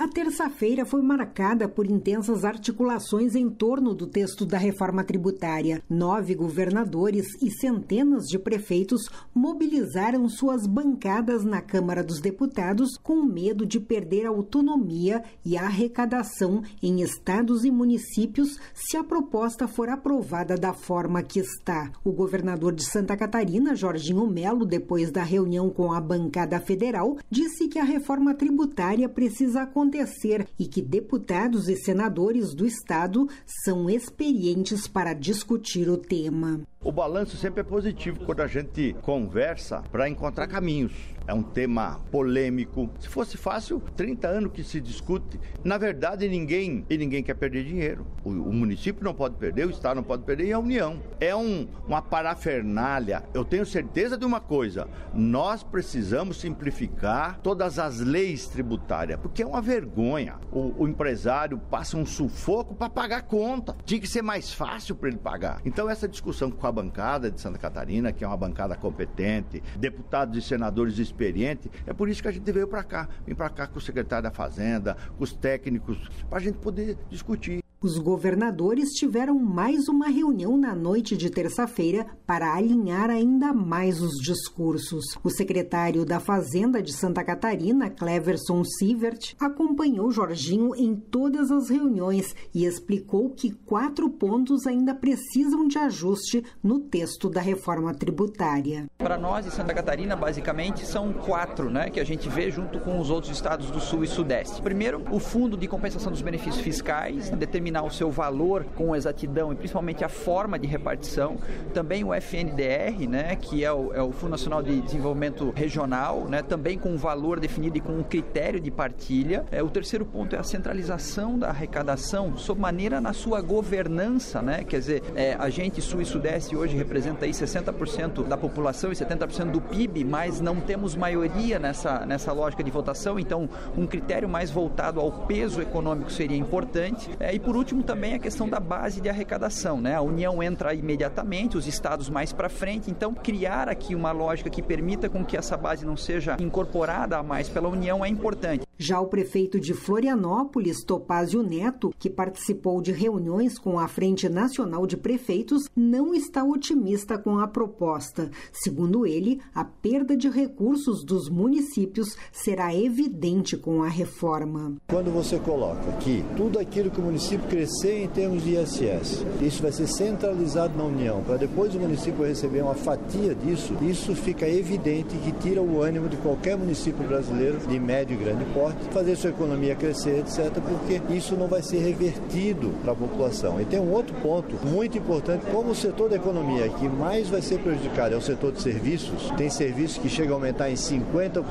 [0.00, 5.82] A terça-feira foi marcada por intensas articulações em torno do texto da reforma tributária.
[5.90, 9.02] Nove governadores e centenas de prefeitos
[9.34, 17.02] mobilizaram suas bancadas na Câmara dos Deputados com medo de perder autonomia e arrecadação em
[17.02, 21.92] estados e municípios se a proposta for aprovada da forma que está.
[22.02, 27.68] O governador de Santa Catarina, Jorginho Melo, depois da reunião com a bancada federal, disse
[27.68, 33.28] que a reforma tributária precisa acontecer acontecer e que deputados e senadores do Estado
[33.64, 36.60] são experientes para discutir o tema.
[36.82, 40.94] O balanço sempre é positivo quando a gente conversa para encontrar caminhos.
[41.26, 42.88] É um tema polêmico.
[42.98, 45.38] Se fosse fácil, 30 anos que se discute.
[45.62, 48.06] Na verdade, ninguém e ninguém quer perder dinheiro.
[48.24, 51.00] O, o município não pode perder, o estado não pode perder e a União.
[51.20, 53.22] É um, uma parafernália.
[53.34, 59.46] Eu tenho certeza de uma coisa: nós precisamos simplificar todas as leis tributárias, porque é
[59.46, 60.36] uma vergonha.
[60.50, 63.76] O, o empresário passa um sufoco para pagar conta.
[63.84, 65.60] Tinha que ser mais fácil para ele pagar.
[65.64, 70.36] Então essa discussão com a bancada de Santa Catarina, que é uma bancada competente, deputados
[70.36, 71.70] e senadores experientes.
[71.86, 73.08] É por isso que a gente veio para cá.
[73.26, 76.98] Vim para cá com o secretário da Fazenda, com os técnicos, para a gente poder
[77.08, 77.60] discutir.
[77.82, 84.18] Os governadores tiveram mais uma reunião na noite de terça-feira para alinhar ainda mais os
[84.18, 85.02] discursos.
[85.24, 92.36] O secretário da Fazenda de Santa Catarina, Cleverson Sievert, acompanhou Jorginho em todas as reuniões
[92.54, 98.88] e explicou que quatro pontos ainda precisam de ajuste no texto da reforma tributária.
[98.98, 103.00] Para nós de Santa Catarina, basicamente, são quatro né, que a gente vê junto com
[103.00, 104.60] os outros estados do Sul e Sudeste.
[104.60, 109.52] Primeiro, o Fundo de Compensação dos Benefícios Fiscais, determinado determinar o seu valor com exatidão
[109.52, 111.36] e principalmente a forma de repartição.
[111.72, 116.42] Também o FNDR, né, que é o, é o Fundo Nacional de Desenvolvimento Regional, né,
[116.42, 119.46] também com um valor definido e com um critério de partilha.
[119.50, 124.64] É, o terceiro ponto é a centralização da arrecadação, sob maneira na sua governança, né,
[124.64, 128.94] quer dizer, é, a gente Sul e Sudeste hoje representa aí 60% da população e
[128.94, 134.28] 70% do PIB, mas não temos maioria nessa, nessa lógica de votação, então um critério
[134.28, 137.10] mais voltado ao peso econômico seria importante.
[137.20, 139.80] É, e por último, também a questão da base de arrecadação.
[139.80, 139.94] Né?
[139.94, 144.62] A União entra imediatamente, os estados mais para frente, então criar aqui uma lógica que
[144.62, 148.66] permita com que essa base não seja incorporada a mais pela União é importante.
[148.78, 154.86] Já o prefeito de Florianópolis, Topázio Neto, que participou de reuniões com a Frente Nacional
[154.86, 158.30] de Prefeitos, não está otimista com a proposta.
[158.50, 164.76] Segundo ele, a perda de recursos dos municípios será evidente com a reforma.
[164.88, 169.60] Quando você coloca que tudo aquilo que o município crescer em termos de ISS, isso
[169.60, 174.48] vai ser centralizado na União, para depois o município receber uma fatia disso, isso fica
[174.48, 179.16] evidente que tira o ânimo de qualquer município brasileiro de médio e grande porte fazer
[179.16, 183.60] sua economia crescer, etc., porque isso não vai ser revertido para a população.
[183.60, 187.42] E tem um outro ponto muito importante, como o setor da economia que mais vai
[187.42, 191.42] ser prejudicado é o setor de serviços, tem serviços que chegam a aumentar em 50%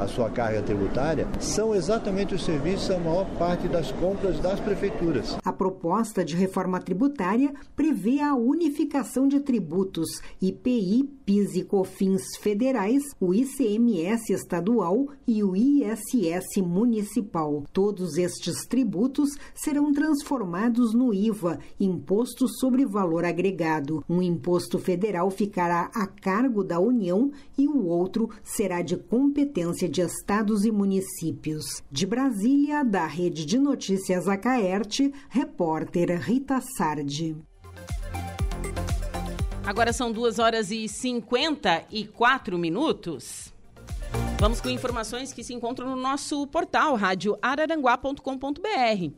[0.00, 5.36] a sua carga tributária, são exatamente os serviços a maior parte das compras das prefeituras.
[5.44, 13.02] A proposta de reforma tributária prevê a unificação de tributos IPI, PIS e COFINS federais,
[13.20, 17.64] o ICMS estadual e o ISS municipal.
[17.72, 24.04] Todos estes tributos serão transformados no IVA, Imposto sobre Valor Agregado.
[24.08, 30.02] Um imposto federal ficará a cargo da União e o outro será de competência de
[30.02, 31.82] estados e municípios.
[31.90, 37.36] De Brasília, da Rede de Notícias Acaerte, repórter Rita Sardi.
[39.66, 43.50] Agora são duas horas e 54 minutos.
[44.38, 49.10] Vamos com informações que se encontram no nosso portal radioararanguá.com.br.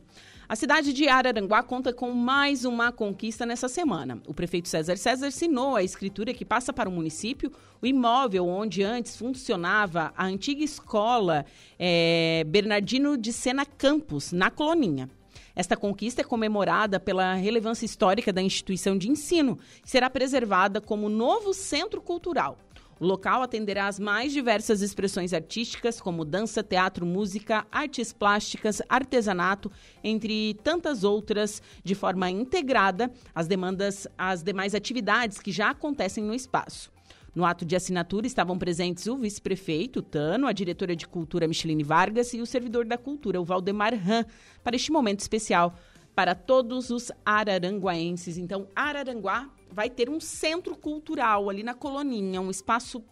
[0.47, 4.21] A cidade de Araranguá conta com mais uma conquista nessa semana.
[4.25, 8.83] O prefeito César César assinou a escritura que passa para o município o imóvel onde
[8.83, 11.45] antes funcionava a antiga escola
[11.77, 15.09] é, Bernardino de Sena Campos, na Coloninha.
[15.57, 21.09] Esta conquista é comemorada pela relevância histórica da instituição de ensino e será preservada como
[21.09, 22.59] novo centro cultural.
[22.99, 29.71] O local atenderá às mais diversas expressões artísticas, como dança, teatro, música, artes plásticas, artesanato,
[30.03, 36.35] entre tantas outras, de forma integrada às demandas, às demais atividades que já acontecem no
[36.35, 36.95] espaço.
[37.37, 42.33] No ato de assinatura estavam presentes o vice-prefeito, Tano, a diretora de cultura, Micheline Vargas,
[42.33, 44.25] e o servidor da cultura, o Valdemar Ram,
[44.63, 45.77] para este momento especial
[46.15, 48.39] para todos os araranguaenses.
[48.39, 53.03] Então, Araranguá vai ter um centro cultural ali na Coloninha, um espaço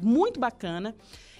[0.00, 0.94] muito bacana.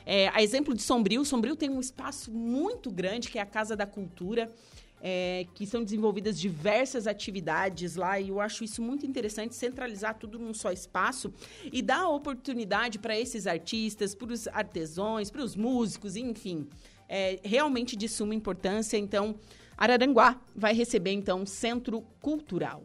[0.05, 3.77] É, a exemplo de Sombrio, Sombrio tem um espaço muito grande, que é a Casa
[3.77, 4.53] da Cultura,
[5.00, 10.38] é, que são desenvolvidas diversas atividades lá, e eu acho isso muito interessante, centralizar tudo
[10.38, 11.32] num só espaço
[11.70, 16.66] e dar oportunidade para esses artistas, para os artesãos, para os músicos, enfim.
[17.09, 19.37] É realmente de suma importância, então
[19.76, 22.82] Araranguá vai receber então Centro Cultural.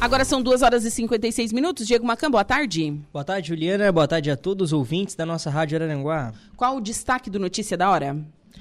[0.00, 1.86] Agora são 2 horas e 56 minutos.
[1.86, 2.98] Diego Macan, boa tarde.
[3.12, 3.92] Boa tarde, Juliana.
[3.92, 6.32] Boa tarde a todos os ouvintes da nossa Rádio Araranguá.
[6.56, 8.16] Qual o destaque do Notícia da Hora?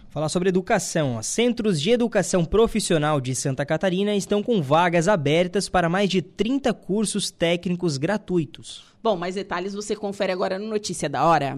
[0.10, 1.24] Falar sobre educação.
[1.24, 6.74] Centros de educação profissional de Santa Catarina estão com vagas abertas para mais de 30
[6.74, 8.84] cursos técnicos gratuitos.
[9.02, 11.58] Bom, mais detalhes você confere agora no Notícia da Hora.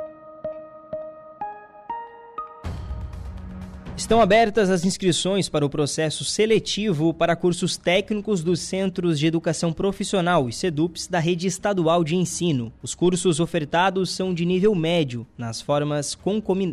[3.95, 9.73] Estão abertas as inscrições para o processo seletivo para cursos técnicos dos Centros de Educação
[9.73, 12.71] Profissional e SEDUPS da rede estadual de ensino.
[12.81, 16.17] Os cursos ofertados são de nível médio, nas formas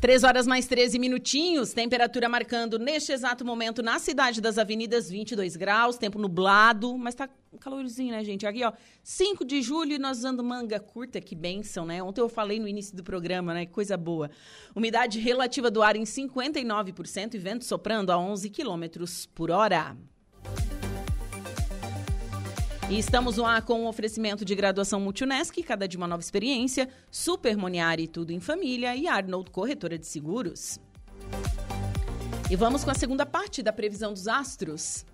[0.09, 5.55] Três horas mais 13 minutinhos, temperatura marcando neste exato momento na cidade das avenidas 22
[5.55, 8.43] graus, tempo nublado, mas tá calorzinho, né, gente?
[8.47, 12.01] Aqui, ó, 5 de julho e nós usando manga curta, que benção, né?
[12.01, 13.67] Ontem eu falei no início do programa, né?
[13.67, 14.31] Que coisa boa.
[14.75, 19.95] Umidade relativa do ar em 59% e vento soprando a 11 quilômetros por hora.
[22.89, 26.89] E estamos lá com o um oferecimento de graduação Multunesc, cada de uma nova experiência,
[27.11, 30.79] Super Moniari Tudo em Família e Arnold Corretora de Seguros.
[32.49, 35.05] E vamos com a segunda parte da previsão dos astros.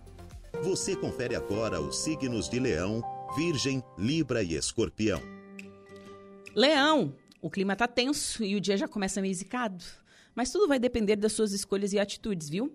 [0.64, 3.04] Você confere agora os signos de Leão,
[3.36, 5.22] Virgem, Libra e Escorpião.
[6.56, 9.84] Leão, o clima tá tenso e o dia já começa meio zicado.
[10.34, 12.74] Mas tudo vai depender das suas escolhas e atitudes, viu?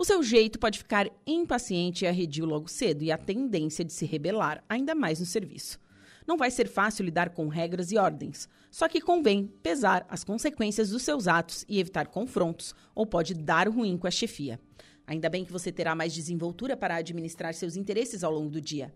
[0.00, 4.06] O seu jeito pode ficar impaciente e arredio logo cedo e a tendência de se
[4.06, 5.76] rebelar ainda mais no serviço.
[6.24, 10.90] Não vai ser fácil lidar com regras e ordens, só que convém pesar as consequências
[10.90, 14.60] dos seus atos e evitar confrontos, ou pode dar ruim com a chefia.
[15.04, 18.94] Ainda bem que você terá mais desenvoltura para administrar seus interesses ao longo do dia.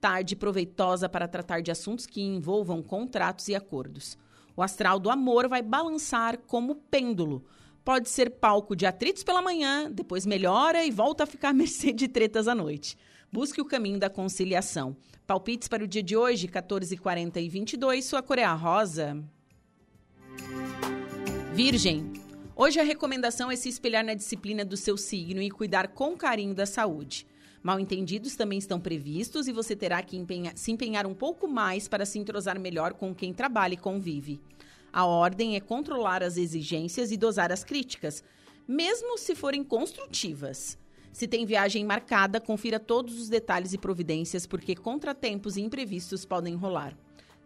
[0.00, 4.18] Tarde proveitosa para tratar de assuntos que envolvam contratos e acordos.
[4.56, 7.44] O astral do amor vai balançar como pêndulo
[7.84, 11.92] pode ser palco de atritos pela manhã, depois melhora e volta a ficar à mercê
[11.92, 12.96] de tretas à noite.
[13.32, 14.96] Busque o caminho da conciliação.
[15.26, 19.22] Palpites para o dia de hoje, 14, 40 e 22, sua cor é rosa.
[21.54, 22.12] Virgem.
[22.56, 26.54] Hoje a recomendação é se espelhar na disciplina do seu signo e cuidar com carinho
[26.54, 27.26] da saúde.
[27.62, 31.86] Mal entendidos também estão previstos e você terá que empenhar, se empenhar um pouco mais
[31.86, 34.40] para se entrosar melhor com quem trabalha e convive.
[34.92, 38.22] A ordem é controlar as exigências e dosar as críticas.
[38.66, 40.78] mesmo se forem construtivas.
[41.12, 46.54] Se tem viagem marcada, confira todos os detalhes e providências, porque contratempos e imprevistos podem
[46.54, 46.96] rolar.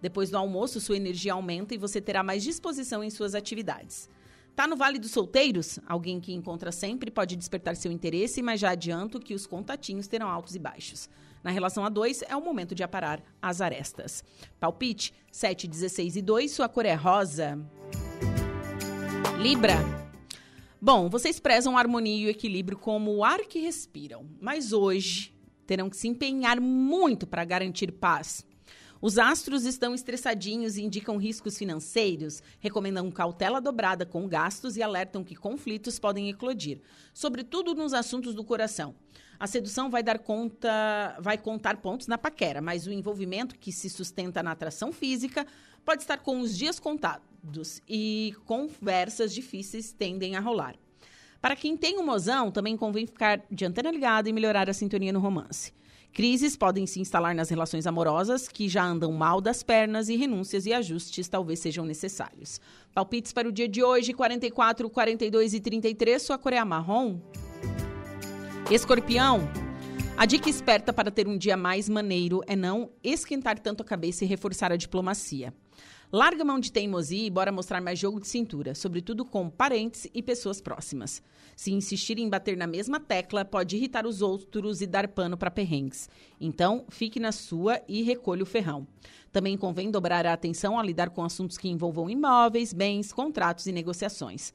[0.02, 4.06] Depois do almoço, sua energia aumenta e você terá mais disposição em suas atividades.
[4.54, 5.78] Tá no Vale dos Solteiros?
[5.86, 10.28] Alguém que encontra sempre pode despertar seu interesse, mas já adianto que os contatinhos terão
[10.28, 11.08] altos e baixos.
[11.44, 14.24] Na relação a dois, é o momento de aparar as arestas.
[14.58, 17.58] Palpite 7, 16 e 2, sua cor é rosa.
[19.38, 19.76] Libra.
[20.80, 25.34] Bom, vocês prezam harmonia e equilíbrio como o ar que respiram, mas hoje
[25.66, 28.46] terão que se empenhar muito para garantir paz.
[29.02, 35.22] Os astros estão estressadinhos e indicam riscos financeiros, recomendam cautela dobrada com gastos e alertam
[35.22, 36.80] que conflitos podem eclodir,
[37.12, 38.94] sobretudo nos assuntos do coração.
[39.38, 43.90] A sedução vai dar conta, vai contar pontos na paquera, mas o envolvimento que se
[43.90, 45.46] sustenta na atração física
[45.84, 50.76] pode estar com os dias contados e conversas difíceis tendem a rolar.
[51.40, 55.12] Para quem tem um mozão, também convém ficar de antena ligada e melhorar a sintonia
[55.12, 55.72] no romance.
[56.14, 60.64] Crises podem se instalar nas relações amorosas que já andam mal das pernas e renúncias
[60.64, 62.60] e ajustes talvez sejam necessários.
[62.94, 66.22] Palpites para o dia de hoje: 44, 42 e 33.
[66.22, 67.20] Sua cor é marrom.
[68.70, 69.46] Escorpião.
[70.16, 74.24] A dica esperta para ter um dia mais maneiro é não esquentar tanto a cabeça
[74.24, 75.52] e reforçar a diplomacia.
[76.10, 80.22] Larga mão de teimosia e bora mostrar mais jogo de cintura, sobretudo com parentes e
[80.22, 81.22] pessoas próximas.
[81.54, 85.50] Se insistir em bater na mesma tecla, pode irritar os outros e dar pano para
[85.50, 86.08] perrengues.
[86.40, 88.86] Então, fique na sua e recolha o ferrão.
[89.30, 93.72] Também convém dobrar a atenção a lidar com assuntos que envolvam imóveis, bens, contratos e
[93.72, 94.54] negociações.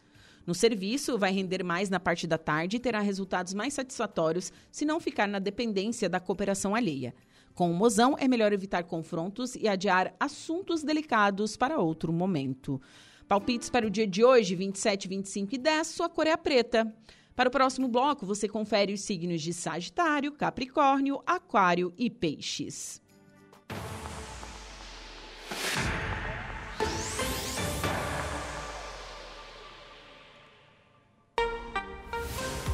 [0.50, 4.84] No serviço, vai render mais na parte da tarde e terá resultados mais satisfatórios se
[4.84, 7.14] não ficar na dependência da cooperação alheia.
[7.54, 12.82] Com o mozão, é melhor evitar confrontos e adiar assuntos delicados para outro momento.
[13.28, 16.92] Palpites para o dia de hoje, 27, 25 e 10, sua cor é a preta.
[17.36, 23.00] Para o próximo bloco, você confere os signos de Sagitário, Capricórnio, Aquário e Peixes.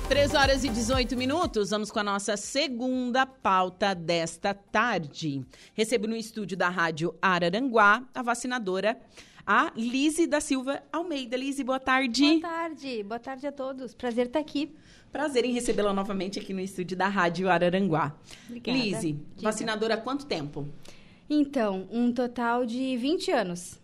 [0.07, 5.43] 3 horas e 18 minutos, vamos com a nossa segunda pauta desta tarde.
[5.73, 8.99] Recebo no estúdio da Rádio Araranguá a vacinadora,
[9.47, 11.35] a Lise da Silva Almeida.
[11.35, 12.39] Lise, boa tarde.
[12.39, 13.95] Boa tarde, boa tarde a todos.
[13.95, 14.75] Prazer estar aqui.
[15.11, 18.15] Prazer em recebê-la novamente aqui no estúdio da Rádio Araranguá.
[18.47, 18.77] Obrigada.
[18.77, 19.41] Lise, Diga.
[19.41, 20.69] vacinadora há quanto tempo?
[21.27, 23.81] Então, um total de 20 anos.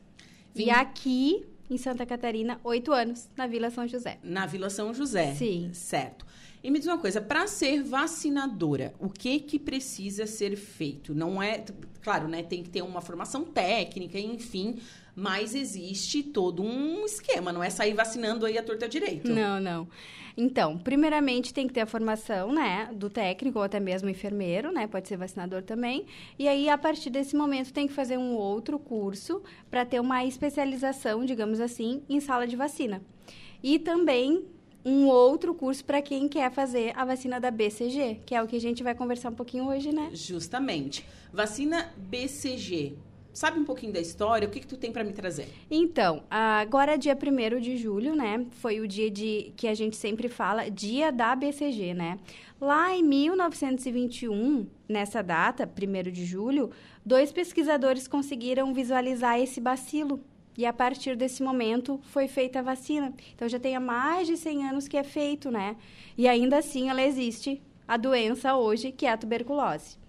[0.53, 0.67] 20...
[0.67, 4.19] E aqui em Santa Catarina, oito anos, na Vila São José.
[4.21, 5.33] Na Vila São José.
[5.35, 5.69] Sim.
[5.73, 6.25] Certo.
[6.63, 11.15] E me diz uma coisa, para ser vacinadora, o que que precisa ser feito?
[11.15, 11.63] Não é,
[12.03, 14.77] claro, né, tem que ter uma formação técnica, enfim,
[15.15, 19.31] mas existe todo um esquema, não é sair vacinando aí a torta direito.
[19.31, 19.87] Não, não.
[20.35, 24.87] Então, primeiramente tem que ter a formação, né, do técnico ou até mesmo enfermeiro, né,
[24.87, 26.05] pode ser vacinador também.
[26.39, 30.23] E aí a partir desse momento tem que fazer um outro curso para ter uma
[30.25, 33.01] especialização, digamos assim, em sala de vacina.
[33.61, 34.45] E também
[34.83, 38.55] um outro curso para quem quer fazer a vacina da BCG, que é o que
[38.55, 40.09] a gente vai conversar um pouquinho hoje, né?
[40.13, 41.05] Justamente.
[41.31, 42.95] Vacina BCG.
[43.33, 44.47] Sabe um pouquinho da história?
[44.47, 45.47] O que, que tu tem para me trazer?
[45.69, 48.45] Então, agora dia 1 de julho, né?
[48.51, 52.19] Foi o dia de que a gente sempre fala, dia da BCG, né?
[52.59, 56.71] Lá em 1921, nessa data, 1 de julho,
[57.05, 60.19] dois pesquisadores conseguiram visualizar esse bacilo.
[60.57, 63.13] E a partir desse momento foi feita a vacina.
[63.33, 65.77] Então já tem há mais de 100 anos que é feito, né?
[66.17, 70.00] E ainda assim ela existe, a doença hoje, que é a tuberculose.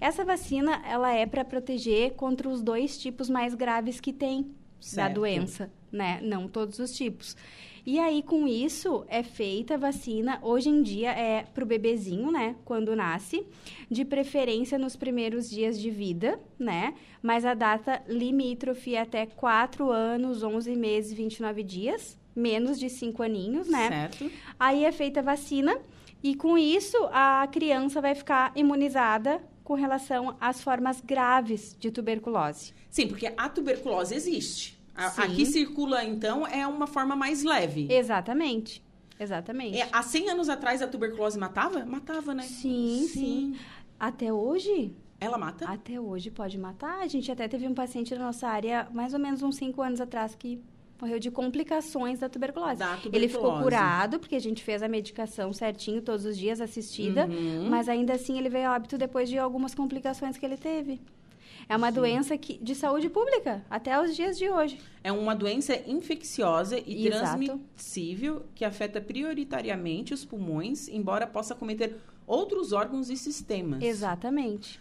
[0.00, 4.50] Essa vacina, ela é para proteger contra os dois tipos mais graves que tem
[4.80, 5.08] certo.
[5.08, 6.20] da doença, né?
[6.22, 7.36] Não todos os tipos.
[7.84, 12.30] E aí, com isso, é feita a vacina, hoje em dia, é para o bebezinho,
[12.30, 12.56] né?
[12.64, 13.46] Quando nasce,
[13.90, 16.94] de preferência nos primeiros dias de vida, né?
[17.22, 22.90] Mas a data limítrofe é até 4 anos, 11 meses e 29 dias, menos de
[22.90, 23.88] 5 aninhos, né?
[23.88, 24.30] Certo.
[24.58, 25.76] Aí é feita a vacina
[26.22, 32.74] e com isso a criança vai ficar imunizada com relação às formas graves de tuberculose.
[32.90, 34.76] Sim, porque a tuberculose existe.
[34.92, 37.86] A, aqui circula, então, é uma forma mais leve.
[37.88, 38.82] Exatamente.
[39.20, 39.78] Exatamente.
[39.78, 41.86] É, há 100 anos atrás a tuberculose matava?
[41.86, 42.42] Matava, né?
[42.42, 43.08] Sim, sim.
[43.08, 43.56] sim.
[43.96, 44.92] Até hoje?
[45.20, 45.70] Ela mata?
[45.70, 47.02] Até hoje pode matar.
[47.02, 50.00] A gente até teve um paciente da nossa área, mais ou menos uns 5 anos
[50.00, 50.60] atrás, que
[51.00, 52.76] morreu de complicações da tuberculose.
[52.78, 53.16] da tuberculose.
[53.16, 57.68] Ele ficou curado, porque a gente fez a medicação certinho todos os dias, assistida, Uhum.
[57.68, 61.00] mas ainda assim ele veio a óbito depois de algumas complicações que ele teve.
[61.68, 64.80] É uma doença que, de saúde pública, até os dias de hoje.
[65.04, 67.36] É uma doença infecciosa e Exato.
[67.36, 71.96] transmissível que afeta prioritariamente os pulmões, embora possa cometer
[72.26, 73.80] outros órgãos e sistemas.
[73.82, 74.80] Exatamente.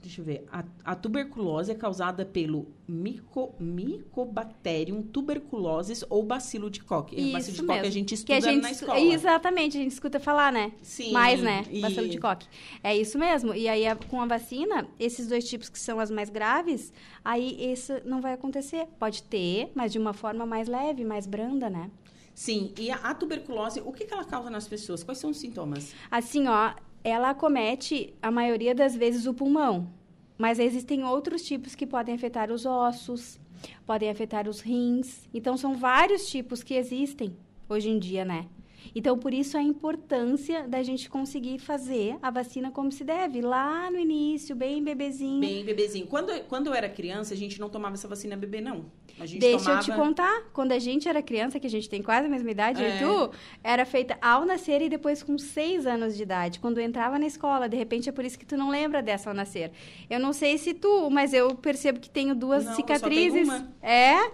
[0.00, 0.44] Deixa eu ver.
[0.50, 7.14] A, a tuberculose é causada pelo mico, Mycobacterium tuberculosis ou bacilo de Koch.
[7.14, 9.00] É, bacilo de Koch a gente Que estuda gente na escola.
[9.00, 10.72] Exatamente, a gente escuta falar, né?
[10.82, 11.64] Sim, Mais, né?
[11.70, 12.46] e- Bacilo de coque.
[12.82, 13.54] É isso mesmo.
[13.54, 16.92] E aí, a- com a vacina, esses dois tipos que são as mais graves,
[17.24, 18.86] aí isso não vai acontecer.
[18.98, 21.90] Pode ter, mas de uma forma mais leve, mais branda, né?
[22.34, 25.04] Sim, e a, a tuberculose, o que, que ela causa nas pessoas?
[25.04, 25.94] Quais são os sintomas?
[26.10, 26.72] Assim, ó,
[27.04, 29.92] ela acomete a maioria das vezes o pulmão,
[30.38, 33.38] mas existem outros tipos que podem afetar os ossos,
[33.86, 35.28] podem afetar os rins.
[35.32, 37.36] Então, são vários tipos que existem
[37.68, 38.46] hoje em dia, né?
[38.94, 43.90] Então, por isso a importância da gente conseguir fazer a vacina como se deve, lá
[43.90, 45.40] no início, bem bebezinho.
[45.40, 46.06] Bem, bebezinho.
[46.06, 48.86] Quando, quando eu era criança, a gente não tomava essa vacina bebê, não.
[49.20, 49.80] A gente Deixa tomava...
[49.80, 52.50] eu te contar, quando a gente era criança, que a gente tem quase a mesma
[52.50, 52.96] idade, É.
[52.96, 53.30] e tu,
[53.62, 56.58] era feita ao nascer e depois com seis anos de idade.
[56.58, 59.34] Quando entrava na escola, de repente é por isso que tu não lembra dessa ao
[59.36, 59.70] nascer.
[60.10, 62.98] Eu não sei se tu, mas eu percebo que tenho duas Não, eu só tenho
[62.98, 63.48] cicatrizes.
[63.48, 63.72] uma.
[63.80, 64.32] É?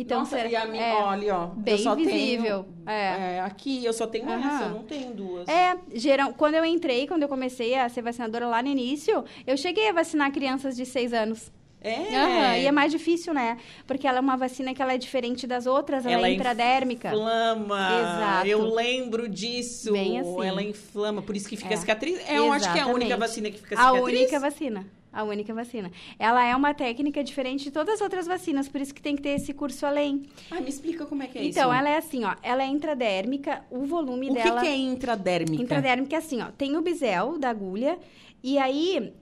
[0.00, 1.46] Então, Nossa, será- e a minha, é, olha, ó.
[1.46, 2.64] bem eu só visível.
[2.84, 4.48] Tenho, é, aqui eu só tenho Aham.
[4.56, 5.48] essa, eu não tenho duas.
[5.48, 9.56] É, geral, quando eu entrei, quando eu comecei a ser vacinadora lá no início, eu
[9.56, 11.50] cheguei a vacinar crianças de seis anos.
[11.80, 11.94] É?
[12.16, 13.56] Aham, E é mais difícil, né?
[13.86, 17.08] Porque ela é uma vacina que ela é diferente das outras, ela, é intradérmica.
[17.08, 17.88] inflama.
[18.00, 18.46] Exato.
[18.48, 19.92] Eu lembro disso.
[19.92, 20.44] Bem assim.
[20.44, 21.76] Ela inflama, por isso que fica É.
[21.76, 22.18] cicatriz.
[22.28, 23.18] É, eu acho que é a única Exatamente.
[23.28, 24.18] vacina que fica A cicatriz.
[24.18, 24.86] única vacina.
[25.12, 25.90] A única vacina.
[26.18, 29.22] Ela é uma técnica diferente de todas as outras vacinas, por isso que tem que
[29.22, 30.22] ter esse curso além.
[30.50, 31.58] Ah, me explica como é que é isso.
[31.58, 32.34] então, ela é assim, ó.
[32.42, 34.60] Ela é intradérmica, o volume O que dela...
[34.60, 35.62] que é intradérmica?
[35.62, 36.50] Intradérmica é assim, ó.
[36.50, 37.98] Tem o bisel da agulha,
[38.42, 39.12] e aí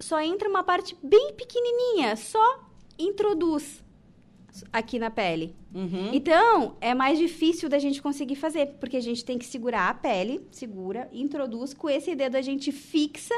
[0.00, 2.64] só entra uma parte bem pequenininha, só
[2.98, 3.84] introduz
[4.72, 5.54] aqui na pele.
[5.74, 6.10] Uhum.
[6.12, 9.94] Então, é mais difícil da gente conseguir fazer, porque a gente tem que segurar a
[9.94, 13.34] pele, segura, introduz, com esse dedo a gente fixa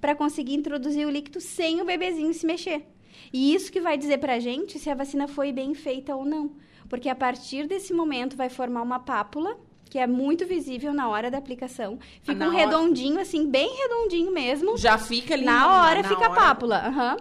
[0.00, 2.84] para conseguir introduzir o líquido sem o bebezinho se mexer.
[3.32, 6.52] E isso que vai dizer pra gente se a vacina foi bem feita ou não.
[6.88, 9.56] Porque a partir desse momento vai formar uma pápula,
[9.88, 11.98] que é muito visível na hora da aplicação.
[12.22, 14.76] Fica na um hora- redondinho, assim, bem redondinho mesmo.
[14.76, 16.40] Já fica ali Na hora na fica a hora.
[16.40, 16.76] pápula.
[16.86, 17.16] aham.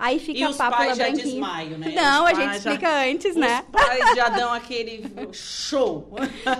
[0.00, 1.24] Aí fica E a os pápula pais já branquinha.
[1.24, 1.92] desmaiam, né?
[1.92, 3.64] Não, Os a gente já- explica antes, Os né?
[3.72, 5.02] pais já dão aquele
[5.32, 6.08] show.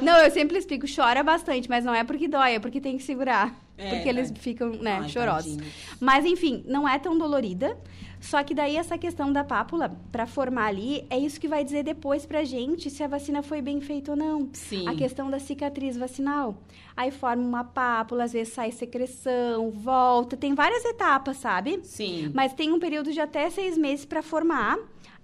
[0.03, 3.05] Não, eu sempre explico, chora bastante, mas não é porque dói, é porque tem que
[3.05, 3.55] segurar.
[3.79, 4.35] É, porque eles é.
[4.35, 5.55] ficam, né, Ai, chorosos.
[5.57, 5.72] tadinho.
[6.01, 7.79] Mas enfim, não é tão dolorida.
[8.20, 11.85] Só que daí essa questão da pápula, pra formar ali, é isso que vai dizer
[11.85, 14.49] depois pra gente se a vacina foi bem feita ou não.
[14.53, 14.89] Sim.
[14.89, 16.61] A questão da cicatriz vacinal.
[16.97, 21.79] Aí forma uma pápula, às vezes sai secreção, volta, tem várias etapas, sabe?
[21.85, 22.33] Sim.
[22.35, 24.76] Mas tem um período de até seis meses para formar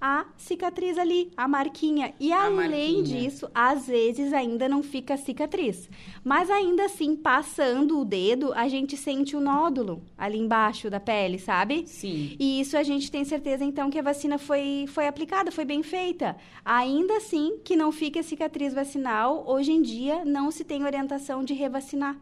[0.06, 2.12] a cicatriz ali, a marquinha.
[2.20, 3.02] E além marquinha.
[3.04, 5.88] disso, às vezes ainda não fica cicatriz.
[6.22, 11.38] Mas ainda assim, passando o dedo, a gente sente o nódulo ali embaixo da pele,
[11.38, 11.84] sabe?
[11.86, 12.36] Sim.
[12.38, 15.82] E isso a gente tem certeza, então, que a vacina foi, foi aplicada, foi bem
[15.82, 16.36] feita.
[16.62, 21.42] Ainda assim, que não fique a cicatriz vacinal, hoje em dia não se tem orientação
[21.42, 22.14] de revacinar.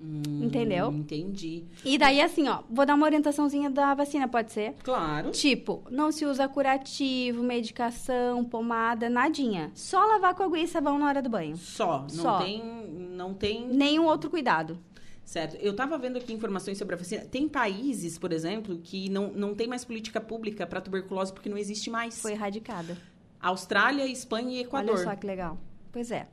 [0.00, 0.88] Entendeu?
[0.88, 1.64] Hum, Entendi.
[1.84, 4.74] E daí, assim, ó, vou dar uma orientaçãozinha da vacina, pode ser?
[4.82, 5.30] Claro.
[5.30, 9.70] Tipo, não se usa curativo, medicação, pomada, nadinha.
[9.74, 11.56] Só lavar com água e sabão na hora do banho.
[11.56, 12.00] Só.
[12.02, 12.38] Não Só.
[12.42, 12.62] tem.
[12.64, 13.66] Não tem.
[13.68, 14.78] Nenhum outro cuidado.
[15.24, 15.56] Certo.
[15.56, 17.24] Eu estava vendo aqui informações sobre a vacina.
[17.24, 21.56] Tem países, por exemplo, que não, não tem mais política pública para tuberculose porque não
[21.56, 22.20] existe mais.
[22.20, 22.96] Foi erradicada.
[23.40, 24.96] Austrália, Espanha e Equador.
[24.96, 25.58] Olha só que legal.
[25.90, 26.26] Pois é.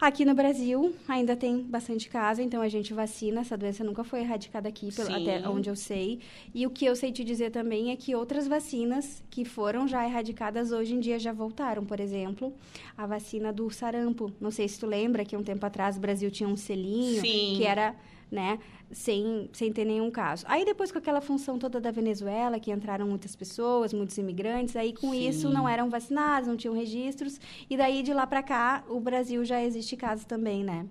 [0.00, 3.40] Aqui no Brasil ainda tem bastante caso, então a gente vacina.
[3.40, 6.20] Essa doença nunca foi erradicada aqui, pelo, até onde eu sei.
[6.54, 10.04] E o que eu sei te dizer também é que outras vacinas que foram já
[10.04, 11.84] erradicadas hoje em dia já voltaram.
[11.84, 12.54] Por exemplo,
[12.96, 14.32] a vacina do sarampo.
[14.40, 17.54] Não sei se tu lembra que um tempo atrás o Brasil tinha um selinho Sim.
[17.56, 17.96] que era,
[18.30, 18.58] né,
[18.90, 20.44] sem, sem ter nenhum caso.
[20.48, 24.92] Aí depois com aquela função toda da Venezuela, que entraram muitas pessoas, muitos imigrantes, aí
[24.92, 25.28] com Sim.
[25.28, 29.44] isso não eram vacinados, não tinham registros, e daí de lá para cá o Brasil
[29.44, 30.86] já existe caso também, né?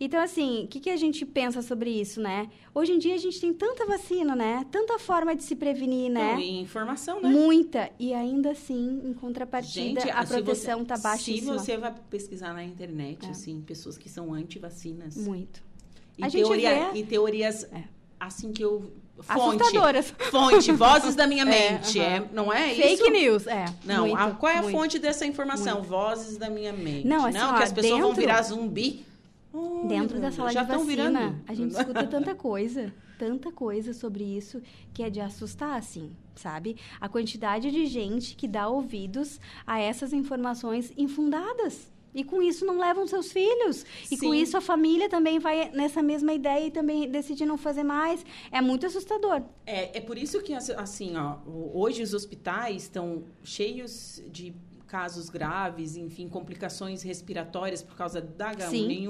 [0.00, 2.48] Então, assim, o que, que a gente pensa sobre isso, né?
[2.72, 4.64] Hoje em dia a gente tem tanta vacina, né?
[4.70, 6.38] Tanta forma de se prevenir, né?
[6.40, 7.28] E informação, né?
[7.28, 7.90] Muita.
[7.98, 11.58] E ainda assim, em contrapartida, Gente, a proteção você- tá baixíssima.
[11.58, 15.16] Se você vai pesquisar na internet, assim, pessoas que são anti-vacinas.
[15.16, 15.66] Muito.
[16.18, 17.66] E, gente teoria, vê- e teorias,
[18.18, 18.92] assim que eu...
[19.20, 20.14] Fonte, Assustadoras.
[20.30, 21.98] Fonte, vozes da minha É, mente.
[21.98, 22.08] aham.
[22.08, 23.10] É, não é Fake isso?
[23.10, 23.64] news, é.
[23.84, 24.76] Não, muito, a- qual é a muito.
[24.78, 25.78] fonte dessa informação?
[25.78, 25.88] muito.
[25.88, 27.04] Vozes da minha mente.
[27.06, 29.04] Não, assim, ó, que as pessoas vão dentro- virar zumbi.
[29.88, 31.40] Dentro da sala já de vacina, virando.
[31.48, 34.62] a gente escuta tanta coisa, tanta coisa sobre isso
[34.94, 36.76] que é de assustar, assim, sabe?
[37.00, 41.90] A quantidade de gente que dá ouvidos a essas informações infundadas.
[42.18, 43.84] E com isso não levam seus filhos.
[44.10, 44.40] E com Sim.
[44.42, 48.24] isso a família também vai nessa mesma ideia e também decide não fazer mais.
[48.50, 49.42] É muito assustador.
[49.64, 51.36] É, é por isso que, assim, ó,
[51.72, 54.52] hoje os hospitais estão cheios de
[54.88, 59.08] casos graves, enfim, complicações respiratórias por causa da H1N1,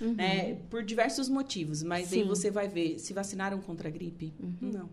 [0.00, 0.14] Uhum.
[0.14, 1.82] né, por diversos motivos.
[1.82, 2.28] Mas aí Sim.
[2.28, 4.32] você vai ver, se vacinaram contra a gripe?
[4.62, 4.88] Não.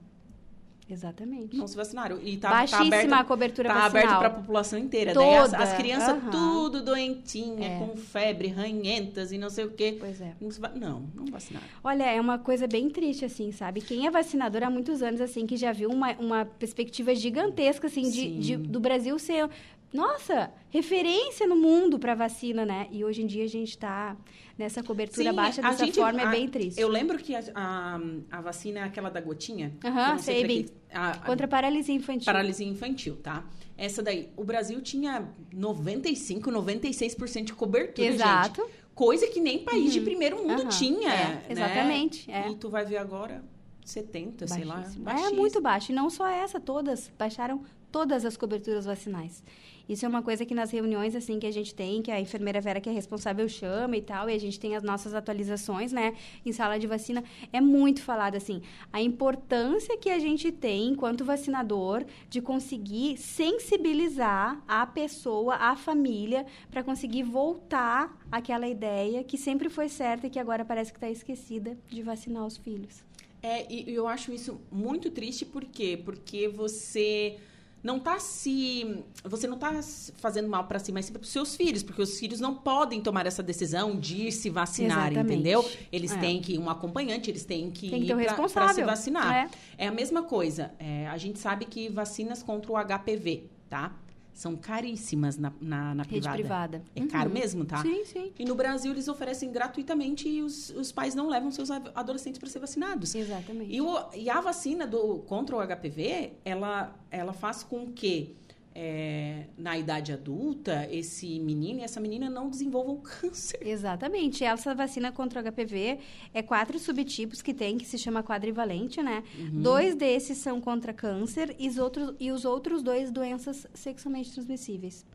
[0.90, 1.56] Exatamente.
[1.56, 2.20] Não se vacinaram.
[2.22, 3.90] E tá, Baixíssima tá aberto, a cobertura tá vacinal.
[4.04, 5.14] aberto para a população inteira.
[5.14, 5.64] Daí as, Toda.
[5.64, 6.30] as crianças Aham.
[6.32, 7.80] tudo doentinha, É.
[7.80, 9.96] com febre, ranhentas e não sei o quê.
[10.00, 10.34] Pois é.
[10.76, 11.66] Não, não, vacinaram.
[11.84, 13.82] Olha, é uma coisa bem triste, assim, sabe?
[13.82, 18.10] Quem é vacinador há muitos anos, assim, que já viu uma, uma perspectiva gigantesca, assim,
[18.10, 19.50] de, de- do Brasil ser,
[19.94, 22.88] nossa, referência no mundo para vacina, né?
[22.92, 24.18] E hoje em dia a gente tá
[24.58, 26.80] nessa cobertura Sim, baixa dessa gente- forma, é a- bem triste.
[26.82, 28.00] Eu lembro que a, a,
[28.32, 29.72] a vacina é aquela da gotinha.
[29.86, 30.64] Aham, não sei bem.
[30.64, 32.26] que- a- a- Contra a paralisia infantil.
[32.26, 33.46] Paralisia infantil, tá?
[33.78, 38.62] Essa daí, o Brasil tinha 95, 96% de cobertura, Exato.
[38.62, 38.74] gente.
[38.94, 41.46] Coisa que nem país de primeiro mundo tinha, é, né?
[41.50, 42.50] exatamente, é.
[42.52, 43.44] E tu vai ver agora
[43.84, 44.76] 70, sei lá.
[44.76, 45.02] Baixíssimo.
[45.02, 45.40] É baixíssimo.
[45.40, 45.92] muito baixo.
[45.92, 47.12] E não só essa, todas.
[47.18, 49.44] Baixaram todas as coberturas vacinais.
[49.88, 52.62] Isso é uma coisa que nas reuniões, assim, que a gente tem, que a enfermeira
[52.62, 56.16] Vera, que é responsável, chama e tal, e a gente tem as nossas atualizações, né,
[56.46, 58.62] em sala de vacina, é muito falado, assim,
[58.92, 66.46] a importância que a gente tem, enquanto vacinador, de conseguir sensibilizar a pessoa, a família,
[66.72, 71.10] para conseguir voltar àquela ideia que sempre foi certa e que agora parece que está
[71.10, 73.04] esquecida de vacinar os filhos.
[73.42, 76.02] É, e eu acho isso muito triste, por quê?
[76.02, 77.38] Porque você
[77.84, 79.04] não tá se.
[79.26, 82.02] Você não tá se fazendo mal para si, mas sim para os seus filhos, porque
[82.02, 85.34] os filhos não podem tomar essa decisão de ir se vacinar, Exatamente.
[85.34, 85.70] entendeu?
[85.92, 86.18] Eles É.
[86.18, 88.74] têm que um acompanhante, eles têm que Tem que ir um responsável.
[88.76, 89.50] se vacinar.
[89.78, 89.86] É.
[89.86, 89.88] É.
[89.88, 90.72] a mesma coisa.
[90.80, 93.94] É, a gente sabe que vacinas contra o HPV, tá?
[94.34, 96.38] São caríssimas na, na, na Rede privada.
[96.80, 96.84] privada.
[96.96, 97.34] É caro Uhum.
[97.36, 97.82] mesmo, tá?
[97.82, 98.32] Sim, sim.
[98.40, 102.50] E no Brasil eles oferecem gratuitamente e os, os pais não levam seus adolescentes para
[102.50, 103.14] ser vacinados.
[103.14, 103.72] Exatamente.
[103.72, 108.36] E, o- e a vacina do, contra o HPV, ela, ela faz com que
[108.76, 113.60] é, na idade adulta, esse menino e essa menina não desenvolvam câncer.
[113.62, 114.44] Exatamente.
[114.44, 116.00] Essa vacina contra o HPV
[116.34, 119.24] é quatro subtipos que tem, que se chama quadrivalente, né?
[119.38, 119.62] Uhum.
[119.62, 125.06] Dois desses são contra câncer e os outros, e os outros dois doenças sexualmente transmissíveis.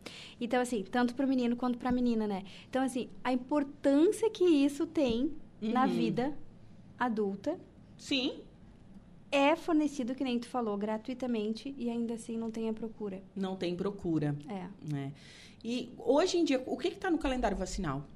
[0.41, 2.45] Então, assim, tanto para o menino quanto para a menina, né?
[2.69, 5.93] Então, assim, a importância que isso tem na Uhum.
[5.93, 6.39] vida
[6.99, 7.59] adulta
[7.97, 8.41] Sim.
[9.31, 13.23] É fornecido, que nem tu falou, gratuitamente e ainda assim não tem a procura.
[13.35, 14.37] Não tem procura.
[14.49, 14.67] É.
[14.93, 15.13] Né?
[15.63, 18.07] E hoje em dia, o que está no calendário vacinal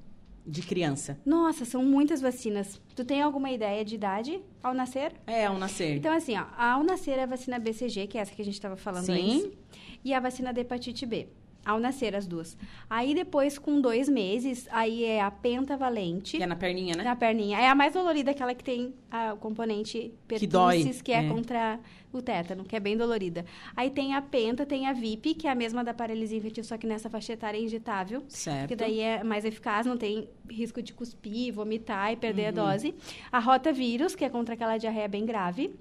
[0.47, 1.19] de criança?
[1.25, 2.81] Nossa, são muitas vacinas.
[2.95, 5.13] Tu tem alguma ideia de idade ao nascer?
[5.27, 5.97] É, ao nascer.
[5.97, 8.55] Então, assim, ó, ao nascer é a vacina BCG, que é essa que a gente
[8.55, 9.45] estava falando Sim.
[9.45, 9.59] antes,
[10.05, 11.29] e a vacina da hepatite B.
[11.65, 12.57] Ao nascer, as duas.
[12.91, 16.37] Aí, depois, com dois meses, aí é a pentavalente.
[16.37, 17.05] Que é na perninha, né?
[17.05, 17.59] Na perninha.
[17.59, 21.25] É a mais dolorida, aquela que tem ah, o componente Que dói, pertussis, que é,
[21.25, 21.29] é.
[21.29, 21.79] contra
[22.13, 23.45] o tétano, que é bem dolorida.
[23.77, 26.77] Aí tem a penta, tem a VIP, que é a mesma da paralisia infantil, só
[26.77, 28.23] que nessa faixa etária é injetável.
[28.29, 28.69] Certo.
[28.69, 32.49] Que daí é mais eficaz, não tem risco de cuspir, vomitar e perder Uhum.
[32.49, 32.95] a dose.
[33.31, 35.75] A rotavírus, que é contra aquela diarreia bem grave.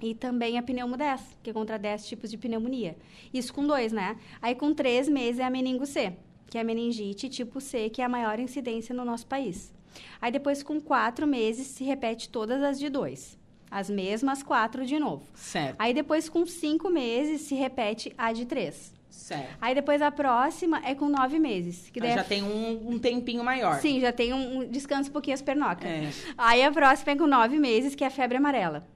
[0.00, 2.96] E também a pneumo 10, que é contra 10 tipos de pneumonia.
[3.32, 4.16] Isso com dois, né?
[4.42, 6.12] Aí com três meses é a meningo C,
[6.48, 9.72] que é a meningite tipo C, que é a maior incidência no nosso país.
[10.20, 13.38] Aí depois com quatro meses se repete todas as de dois.
[13.70, 15.24] As mesmas quatro de novo.
[15.34, 15.76] Certo.
[15.78, 18.94] Aí depois com cinco meses se repete a de três.
[19.08, 19.56] Certo.
[19.60, 21.88] Aí depois a próxima é com nove meses.
[21.90, 23.80] Que daí Aí é já tem um, um tempinho maior.
[23.80, 25.88] Sim, já tem um, um descanso um pouquinho as pernocas.
[25.88, 26.10] É.
[26.36, 28.86] Aí a próxima é com nove meses, que é a febre amarela.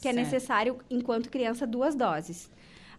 [0.00, 0.24] Que é Certo.
[0.24, 2.50] necessário, enquanto criança, duas doses.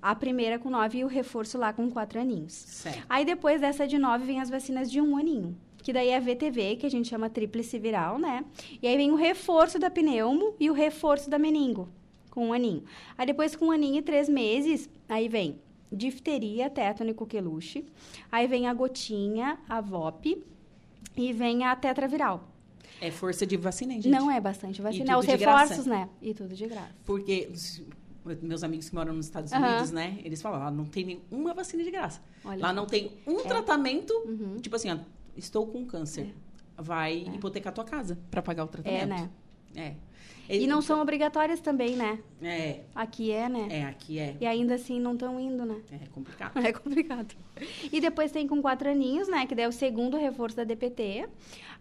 [0.02, 2.54] A primeira com nove e o reforço lá com quatro aninhos.
[2.54, 3.04] Certo.
[3.10, 5.56] Aí depois dessa de nove vem as vacinas de um aninho.
[5.78, 8.46] Que daí é a VTV, que a gente chama tríplice viral, né?
[8.82, 11.90] E aí vem o reforço da pneumo e o reforço da meningo,
[12.30, 12.84] com um aninho.
[13.18, 15.60] Aí depois com um aninho e três meses, aí vem
[15.92, 17.84] difteria, tétano e coqueluche.
[18.32, 20.44] Aí vem a gotinha, a VOP
[21.18, 22.48] e vem a tetraviral.
[23.02, 24.12] É força de vacina, hein, gente?
[24.14, 25.90] Não é bastante vacina, tudo os reforços, graça.
[25.90, 26.10] né?
[26.22, 26.96] E tudo de graça.
[27.04, 27.50] Porque
[28.42, 29.52] meus amigos que moram nos Estados.
[29.52, 30.20] Unidos, né?
[30.24, 32.22] Eles falam, lá não tem nenhuma vacina de graça.
[32.46, 33.44] Olha lá não tem um É.
[33.44, 34.58] tratamento, Uhum.
[34.62, 34.98] tipo assim, ó,
[35.36, 36.34] estou com câncer.
[36.78, 39.02] Vai hipotecar tua casa para pagar o tratamento.
[39.04, 39.30] É, né?
[39.76, 39.96] É.
[40.50, 42.20] E não são obrigatórias também, né?
[42.42, 42.82] É.
[42.94, 43.68] Aqui é, né?
[43.70, 44.36] É, aqui é.
[44.42, 45.80] E ainda assim não estão indo, né?
[45.92, 46.52] É complicado.
[46.68, 47.36] É complicado.
[47.92, 49.46] E depois tem com quatro aninhos, né?
[49.46, 51.28] Que daí é o segundo reforço da DPT,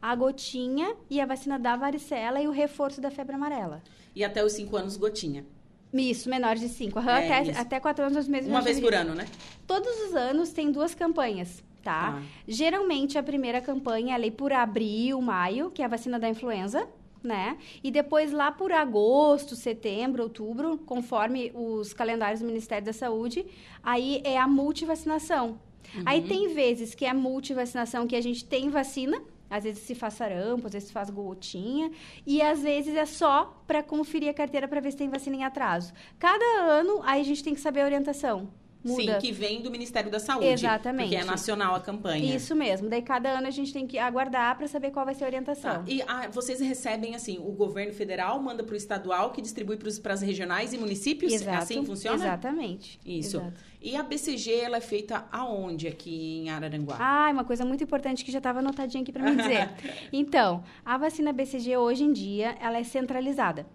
[0.01, 3.83] a gotinha e a vacina da varicela e o reforço da febre amarela.
[4.15, 5.45] E até os cinco anos, gotinha.
[5.93, 6.99] Isso, menores de cinco.
[6.99, 7.61] Aham, É, até, isso.
[7.61, 9.27] até quatro anos, os meses Uma vez por ano, né?
[9.67, 12.13] Todos os anos tem duas campanhas, tá?
[12.13, 12.23] Tá.
[12.47, 16.89] Geralmente a primeira campanha é por abril, maio, que é a vacina da influenza,
[17.23, 17.59] né?
[17.83, 23.45] E depois lá por agosto, setembro, outubro, conforme os calendários do Ministério da Saúde,
[23.83, 25.59] aí é a multivacinação.
[26.07, 29.21] Aí tem vezes que é a multivacinação que a gente tem vacina,
[29.51, 31.91] às vezes se faz sarampo, às vezes se faz gotinha,
[32.25, 35.45] e às vezes é só para conferir a carteira para ver se tem vacina em
[35.45, 35.93] atraso.
[36.19, 38.60] Cada ano, aí a gente tem que saber a orientação.
[38.83, 39.03] Muda.
[39.03, 40.47] Sim, que vem do Ministério da Saúde.
[40.47, 41.11] Exatamente.
[41.11, 42.35] Porque é nacional a campanha.
[42.35, 42.89] Isso mesmo.
[42.89, 45.85] Daí cada ano a gente tem que aguardar para saber qual vai ser a orientação.
[45.85, 45.85] Tá.
[45.87, 50.15] E ah, vocês recebem, assim, o governo federal manda para o estadual, que distribui para
[50.15, 51.33] as regionais e municípios?
[51.33, 51.59] Exato.
[51.59, 52.17] Assim funciona?
[52.17, 52.99] Exatamente.
[53.05, 53.37] Isso.
[53.37, 53.71] Exato.
[53.83, 56.97] E a BCG, ela é feita aonde aqui em Araranguá?
[56.99, 59.71] Ah, uma coisa muito importante que já estava anotadinha aqui para me dizer.
[60.13, 63.67] então, a vacina BCG hoje em dia, ela é centralizada.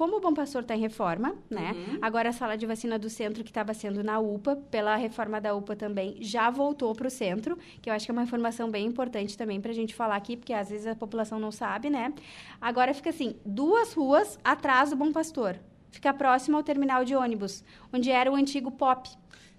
[0.00, 1.72] Como o Bom Pastor está em reforma, né?
[1.72, 1.98] Uhum.
[2.00, 5.54] Agora a sala de vacina do centro que estava sendo na UPA, pela reforma da
[5.54, 8.86] UPA também, já voltou para o centro, que eu acho que é uma informação bem
[8.86, 12.14] importante também para a gente falar aqui, porque às vezes a população não sabe, né?
[12.58, 15.58] Agora fica assim, duas ruas atrás do Bom Pastor.
[15.90, 19.10] Fica próximo ao terminal de ônibus, onde era o antigo POP.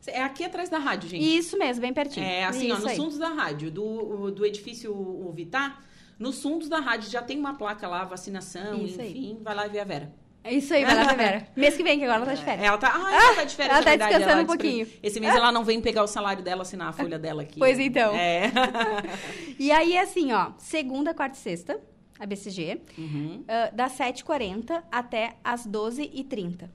[0.07, 1.37] É aqui atrás da rádio, gente.
[1.37, 2.25] Isso mesmo, bem pertinho.
[2.25, 2.97] É assim, ó, Isso nos aí.
[2.97, 5.83] fundos da rádio, do, do edifício o Vitar,
[6.17, 9.11] nos fundos da rádio já tem uma placa lá, vacinação, Isso aí.
[9.11, 10.20] enfim, vai lá ver a Vera.
[10.43, 11.47] É isso aí, vai lá, Vera.
[11.55, 12.65] Mês que vem, que agora ela tá de férias.
[12.67, 14.85] Ela tá, ah, ela tá de férias, ela é tá verdade, descansando ela um pouquinho.
[14.85, 17.59] despre- Esse mês ela não vem pegar o salário dela, assinar a folha dela aqui.
[17.59, 18.15] Pois então.
[18.15, 18.51] É.
[19.59, 21.79] E aí, assim, ó, segunda, quarta e sexta,
[22.19, 23.43] a BCG, Uhum.
[23.47, 26.69] ah, das 7h40 até as 12h30.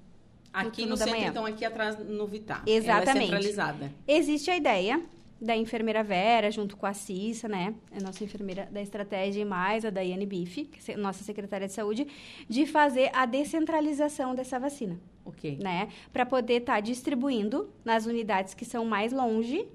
[0.53, 1.29] Aqui no da centro, manhã.
[1.29, 2.63] então, aqui atrás no Vitar.
[2.67, 3.11] Exatamente.
[3.11, 3.93] Ela é centralizada.
[4.09, 5.03] Existe a ideia
[5.41, 7.75] da enfermeira Vera, junto com a Cissa, né?
[7.95, 12.07] A nossa enfermeira da estratégia e mais a Daiane Bife, é nossa secretária de saúde,
[12.49, 15.59] de fazer a descentralização dessa vacina, Ok.
[15.63, 15.89] né?
[16.13, 19.67] Para poder estar distribuindo nas unidades que são mais longe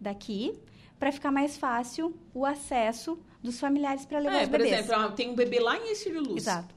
[0.00, 0.54] daqui,
[0.98, 4.74] para ficar mais fácil o acesso dos familiares para levar É, os por bebês.
[4.80, 6.42] exemplo, ah, tem um bebê lá em Estílio Luz.
[6.44, 6.74] Exato.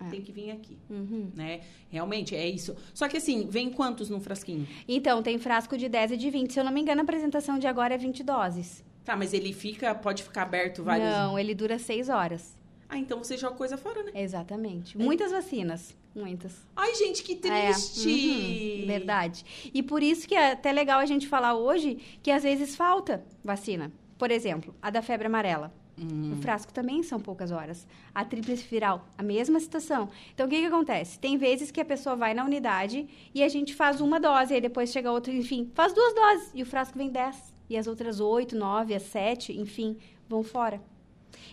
[0.00, 0.08] É.
[0.10, 1.30] Tem que vir aqui, Uhum.
[1.34, 1.60] né?
[1.88, 2.74] Realmente, é isso.
[2.92, 4.66] Só que assim, vem quantos num frasquinho?
[4.88, 6.52] Então, tem frasco de 10 e de 20.
[6.52, 8.84] Se eu não me engano, a apresentação de agora é 20 doses.
[9.04, 11.08] Tá, mas ele fica, pode ficar aberto vários...
[11.08, 12.56] Não, ele dura 6 horas.
[12.88, 14.12] Ah, então você joga coisa fora, né?
[14.14, 14.96] Exatamente.
[14.98, 15.94] Muitas vacinas.
[16.14, 16.54] Muitas.
[16.76, 17.36] Ai, gente, que É,
[17.72, 18.78] triste!
[18.80, 19.44] uhum, verdade.
[19.72, 23.24] E por isso que é até legal a gente falar hoje que às vezes falta
[23.42, 23.92] vacina.
[24.18, 25.72] Por exemplo, a da febre amarela.
[26.00, 26.32] Hum.
[26.32, 27.86] O frasco também são poucas horas.
[28.14, 30.08] A tríplice viral, a mesma situação.
[30.34, 31.18] Então, o que, que acontece?
[31.18, 34.60] Tem vezes que a pessoa vai na unidade e a gente faz uma dose, aí
[34.60, 37.54] depois chega outra, enfim, faz duas doses e o frasco vem 10.
[37.70, 39.96] E as outras 8, 9, as 7, enfim,
[40.28, 40.80] vão fora.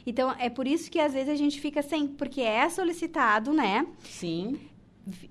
[0.06, 3.86] Então, é por isso que às vezes a gente fica sem, porque é solicitado, né?
[4.00, 4.60] Sim.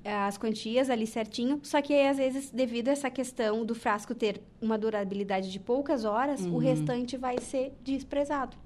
[0.04, 4.14] as quantias ali certinho, só que aí, às vezes, devido a essa questão do frasco
[4.14, 6.58] ter uma durabilidade de poucas horas, o Uhum.
[6.58, 8.56] restante vai ser desprezado.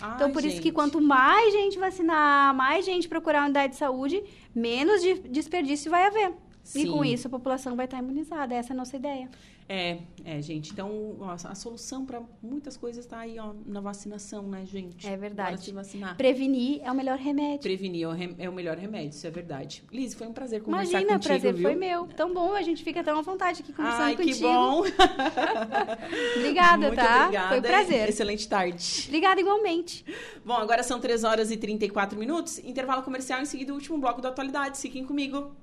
[0.00, 0.72] Ai, Então, por isso que gente.
[0.72, 4.22] quanto mais gente vacinar, mais gente procurar a unidade de saúde,
[4.54, 6.32] menos de desperdício vai haver.
[6.74, 6.90] E Sim.
[6.90, 8.54] com isso a população vai estar imunizada.
[8.54, 9.28] Essa é a nossa ideia.
[9.68, 10.72] É, é, gente.
[10.72, 15.06] Então, ó, a solução para muitas coisas está aí, ó, na vacinação, né, gente?
[15.06, 15.64] É Bora verdade.
[15.64, 16.16] se vacinar.
[16.16, 17.60] Prevenir é o melhor remédio.
[17.60, 18.12] Prevenir é o,
[18.42, 19.82] é melhor remédio, isso é verdade.
[19.90, 21.62] Liz, foi um prazer conversar Imagina, o contigo, prazer viu?
[21.62, 22.06] foi meu.
[22.08, 24.36] Tão bom, a gente fica tão à vontade aqui conversando Ai, contigo.
[24.36, 24.82] que bom.
[26.36, 27.20] Obrigada, Muito tá?
[27.22, 27.48] obrigada.
[27.48, 28.08] Foi um prazer.
[28.08, 29.04] Excelente tarde.
[29.06, 30.04] Obrigada igualmente.
[30.44, 32.58] Bom, agora são 3 horas e 34 minutos.
[32.58, 34.78] Intervalo comercial, em seguida o último bloco da atualidade.
[34.78, 35.54] Fiquem comigo.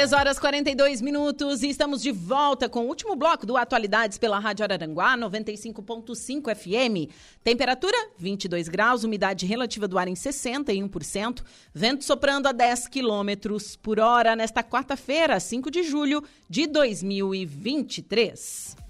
[0.00, 4.16] Três horas e 42 minutos e estamos de volta com o último bloco do Atualidades
[4.16, 7.12] pela Rádio Araranguá, 95.5 FM.
[7.44, 11.42] Temperatura 22 graus, umidade relativa do ar em 61%,
[11.74, 18.89] vento soprando a 10 quilômetros por hora nesta quarta-feira, 5 de julho de 2023.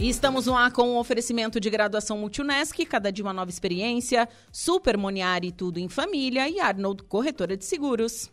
[0.00, 3.50] E estamos no ar com o um oferecimento de graduação Multunesc, cada dia uma nova
[3.50, 8.32] experiência, Super Moniari Tudo em Família e Arnold Corretora de Seguros.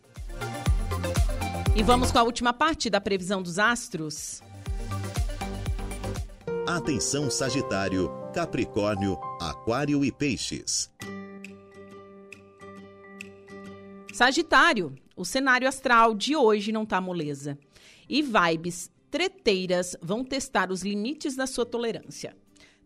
[1.76, 4.40] E vamos com a última parte da previsão dos astros.
[6.66, 10.90] Atenção Sagitário, Capricórnio, Aquário e Peixes.
[14.14, 17.58] Sagitário, o cenário astral de hoje não tá moleza.
[18.08, 22.36] E vibes treteiras vão testar os limites da sua tolerância.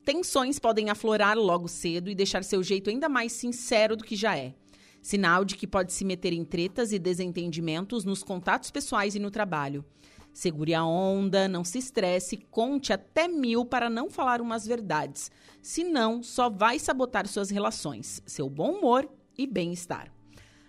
[0.04, 4.36] Tensões podem aflorar logo cedo e deixar seu jeito ainda mais sincero do que já
[4.36, 4.54] é.
[5.00, 9.30] Sinal de que pode se meter em tretas e desentendimentos nos contatos pessoais e no
[9.30, 9.84] trabalho.
[10.32, 15.30] Segure a onda, não se estresse, conte até mil para não falar umas verdades.
[15.60, 20.10] Senão, só vai sabotar suas relações, seu bom humor e bem-estar.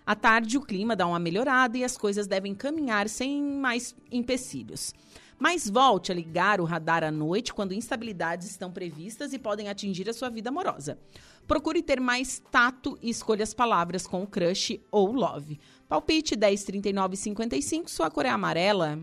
[0.04, 4.92] À tarde, o clima dá uma melhorada e as coisas devem caminhar sem mais empecilhos.
[5.38, 10.08] Mas volte a ligar o radar à noite quando instabilidades estão previstas e podem atingir
[10.08, 10.98] a sua vida amorosa.
[11.46, 15.58] Procure ter mais tato e escolha as palavras com crush ou love.
[15.88, 18.98] Palpite 10, 39 55, sua cor é amarela.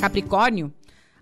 [0.00, 0.72] Capricórnio,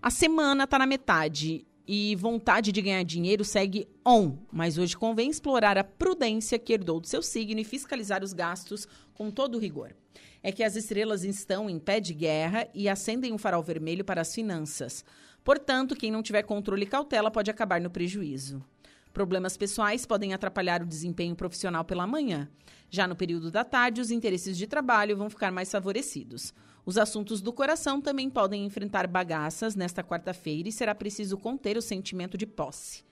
[0.01, 5.31] a semana está na metade e vontade de ganhar dinheiro segue on, mas hoje convém
[5.31, 9.95] explorar a prudência que herdou do seu signo e fiscalizar os gastos com todo rigor
[10.47, 14.21] é que as estrelas estão em pé de guerra e acendem um farol vermelho para
[14.21, 15.05] as finanças.
[15.43, 18.63] Portanto, quem não tiver controle e cautela pode acabar no prejuízo.
[19.13, 22.49] Problemas pessoais podem atrapalhar o desempenho profissional pela manhã.
[22.89, 26.55] Já no período da tarde, os interesses de trabalho vão ficar mais favorecidos.
[26.85, 31.83] Os assuntos do coração também podem enfrentar bagaças nesta quarta-feira e será preciso conter o
[31.83, 33.05] sentimento de posse.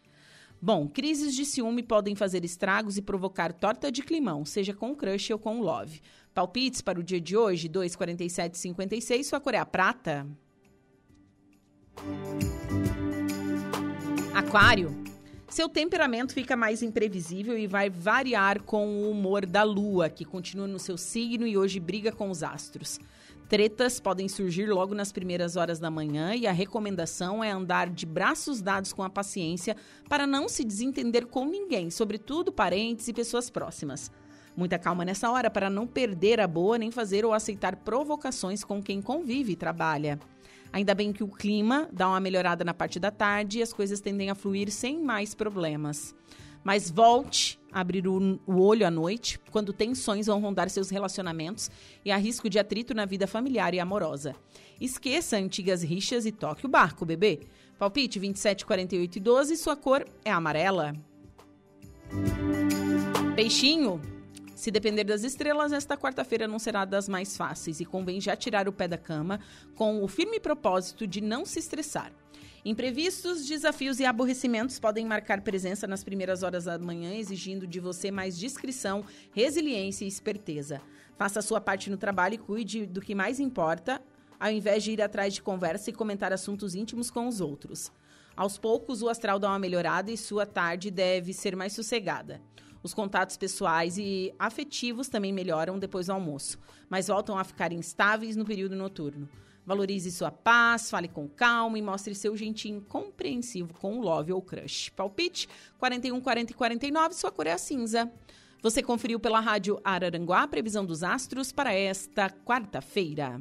[0.63, 5.31] Bom, crises de ciúme podem fazer estragos e provocar torta de climão, seja com crush
[5.31, 6.01] ou com love.
[6.35, 9.23] Palpites para o dia de hoje, 2,47,56.
[9.23, 10.27] Sua cor é a prata.
[14.35, 15.05] Aquário.
[15.49, 20.67] Seu temperamento fica mais imprevisível e vai variar com o humor da lua, que continua
[20.67, 22.99] no seu signo e hoje briga com os astros.
[23.49, 28.05] Tretas podem surgir logo nas primeiras horas da manhã e a recomendação é andar de
[28.05, 29.77] braços dados com a paciência
[30.09, 34.11] para não se desentender com ninguém, sobretudo parentes e pessoas próximas.
[34.57, 38.83] Muita calma nessa hora para não perder a boa nem fazer ou aceitar provocações com
[38.83, 40.19] quem convive e trabalha.
[40.73, 44.01] Ainda bem que o clima dá uma melhorada na parte da tarde e as coisas
[44.01, 46.15] tendem a fluir sem mais problemas.
[46.65, 51.71] Mas volte a abrir o, olho à noite, quando tensões vão rondar seus relacionamentos
[52.05, 54.35] e há risco de atrito na vida familiar e amorosa.
[54.81, 57.41] Esqueça antigas rixas e toque o barco, bebê.
[57.79, 60.95] Palpite 27, 48 e 12, sua cor é amarela.
[63.37, 64.01] Peixinho,
[64.65, 68.67] se depender das estrelas, esta quarta-feira não será das mais fáceis e convém já tirar
[68.67, 69.39] o pé da cama
[69.75, 72.11] com o firme propósito de não se estressar.
[72.65, 78.11] Imprevistos, desafios e aborrecimentos podem marcar presença nas primeiras horas da manhã, exigindo de você
[78.11, 80.81] mais discrição, resiliência e esperteza.
[81.19, 84.01] Faça a sua parte no trabalho e cuide do que mais importa,
[84.41, 87.93] ao invés de ir atrás de conversa e comentar assuntos íntimos com os outros.
[88.35, 92.41] Aos poucos, o astral dá uma melhorada e sua tarde deve ser mais sossegada.
[92.85, 98.37] Os contatos pessoais e afetivos também melhoram depois do almoço, mas voltam a ficar instáveis
[98.37, 99.27] no período noturno.
[99.65, 104.43] Valorize sua paz, fale com calma e mostre seu jeitinho compreensivo com o love ou
[104.43, 104.91] crush.
[104.91, 108.13] Palpite 41, 40 e 49, sua cor é a cinza.
[108.63, 113.41] Você conferiu pela rádio Araranguá a previsão dos astros para esta quarta-feira.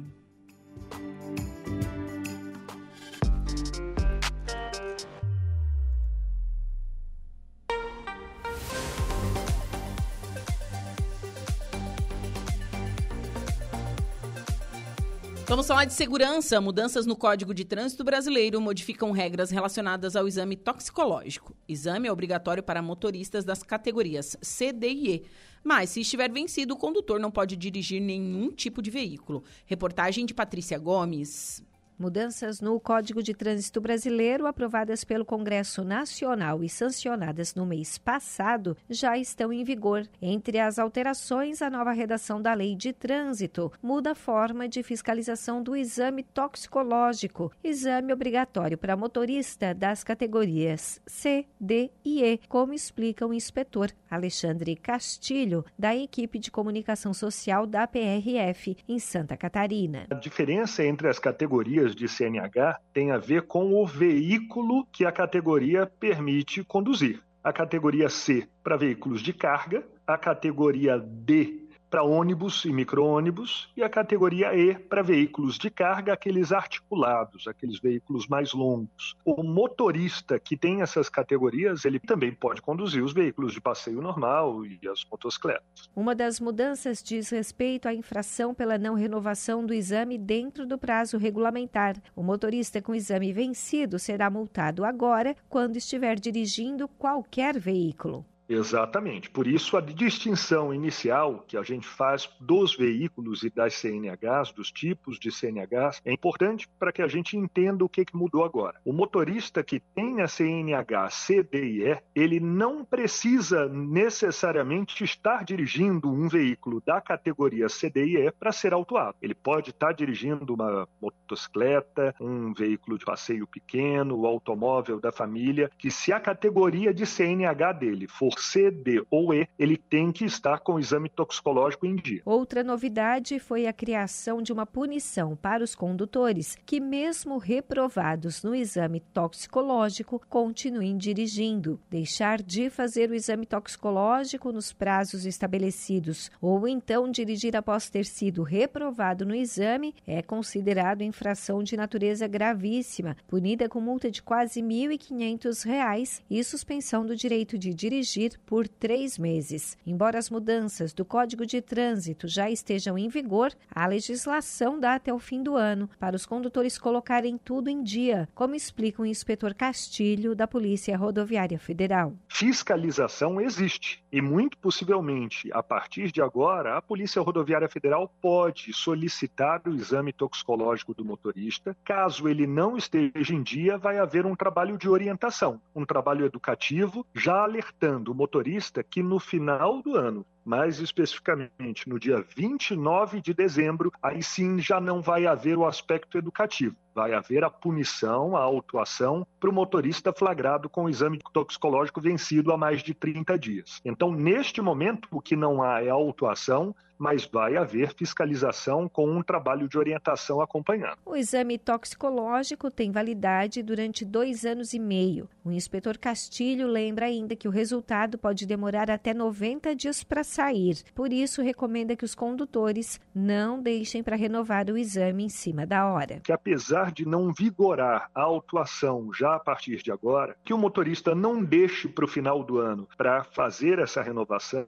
[15.54, 16.60] Vamos falar de segurança.
[16.60, 21.56] Mudanças no Código de Trânsito Brasileiro modificam regras relacionadas ao exame toxicológico.
[21.68, 25.24] Exame é obrigatório para motoristas das categorias C, D e E.
[25.62, 29.44] Mas, se estiver vencido, o condutor não pode dirigir nenhum tipo de veículo.
[29.64, 31.62] Reportagem de Patrícia Gomes.
[31.98, 38.76] Mudanças no Código de Trânsito Brasileiro, aprovadas pelo Congresso Nacional e sancionadas no mês passado,
[38.90, 40.06] já estão em vigor.
[40.20, 45.62] Entre as alterações, a nova redação da Lei de Trânsito muda a forma de fiscalização
[45.62, 53.26] do exame toxicológico, exame obrigatório para motorista das categorias C, D e E, como explica
[53.26, 60.06] o inspetor Alexandre Castilho, da equipe de comunicação social da PRF em Santa Catarina.
[60.10, 65.10] A diferença entre as categorias de CNH tem a ver com o veículo que a
[65.10, 67.20] categoria permite conduzir.
[67.42, 71.63] A categoria C para veículos de carga, a categoria D
[71.94, 77.78] para ônibus e micro-ônibus e a categoria E para veículos de carga, aqueles articulados, aqueles
[77.78, 79.14] veículos mais longos.
[79.24, 84.66] O motorista que tem essas categorias, ele também pode conduzir os veículos de passeio normal
[84.66, 85.88] e as motocicletas.
[85.94, 91.16] Uma das mudanças diz respeito à infração pela não renovação do exame dentro do prazo
[91.16, 91.94] regulamentar.
[92.16, 98.26] O motorista com exame vencido será multado agora quando estiver dirigindo qualquer veículo.
[98.48, 99.30] Exatamente.
[99.30, 104.70] Por isso, a distinção inicial que a gente faz dos veículos e das CNHs, dos
[104.70, 108.78] tipos de CNHs, é importante para que a gente entenda o que, que mudou agora.
[108.84, 115.44] O motorista que tem a CNH C, D e E, ele não precisa necessariamente estar
[115.44, 119.16] dirigindo um veículo da categoria C, D e E para ser autuado.
[119.22, 125.70] Ele pode estar dirigindo uma motocicleta, um veículo de passeio pequeno, o automóvel da família,
[125.78, 130.10] que se a categoria de CNH dele for for C, D ou E, ele tem
[130.10, 132.22] que estar com o exame toxicológico em dia.
[132.24, 138.54] Outra novidade foi a criação de uma punição para os condutores que, mesmo reprovados no
[138.54, 141.80] exame toxicológico, continuem dirigindo.
[141.90, 148.42] Deixar de fazer o exame toxicológico nos prazos estabelecidos ou então dirigir após ter sido
[148.42, 154.66] reprovado no exame é considerado infração de natureza gravíssima, punida com multa de quase R$
[154.66, 159.76] 1.500 e suspensão do direito de dirigir por três meses.
[159.86, 165.12] Embora as mudanças do Código de Trânsito já estejam em vigor, a legislação dá até
[165.12, 169.54] o fim do ano para os condutores colocarem tudo em dia, como explica o inspetor
[169.54, 172.14] Castilho, da Polícia Rodoviária Federal.
[172.28, 179.60] Fiscalização existe e, muito possivelmente, a partir de agora, a Polícia Rodoviária Federal pode solicitar
[179.66, 181.76] o exame toxicológico do motorista.
[181.84, 187.04] Caso ele não esteja em dia, vai haver um trabalho de orientação, um trabalho educativo,
[187.14, 193.90] já alertando motorista que no final do ano mais especificamente no dia 29 de dezembro,
[194.02, 196.76] aí sim já não vai haver o aspecto educativo.
[196.94, 202.52] Vai haver a punição, a autuação para o motorista flagrado com o exame toxicológico vencido
[202.52, 203.80] há mais de 30 dias.
[203.84, 209.10] Então, neste momento, o que não há é a autuação, mas vai haver fiscalização com
[209.10, 210.98] um trabalho de orientação acompanhando.
[211.04, 215.28] O exame toxicológico tem validade durante dois anos e meio.
[215.44, 220.82] O inspetor Castilho lembra ainda que o resultado pode demorar até 90 dias para sair.
[220.94, 225.86] Por isso, recomenda que os condutores não deixem para renovar o exame em cima da
[225.86, 226.20] hora.
[226.24, 231.14] Que apesar de não vigorar a autuação já a partir de agora, que o motorista
[231.14, 234.66] não deixe para o final do ano para fazer essa renovação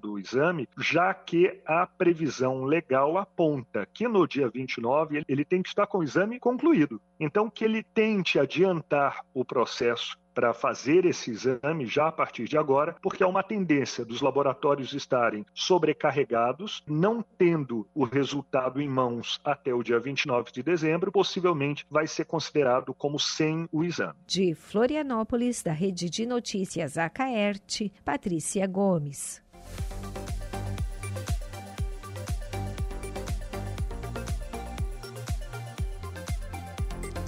[0.00, 5.68] do exame, já que a previsão legal aponta que no dia 29 ele tem que
[5.68, 7.00] estar com o exame concluído.
[7.18, 12.56] Então, que ele tente adiantar o processo para fazer esse exame já a partir de
[12.56, 19.40] agora, porque há uma tendência dos laboratórios estarem sobrecarregados, não tendo o resultado em mãos
[19.44, 24.14] até o dia 29 de dezembro, possivelmente vai ser considerado como sem o exame.
[24.28, 29.42] De Florianópolis, da Rede de Notícias Acaerte, Patrícia Gomes.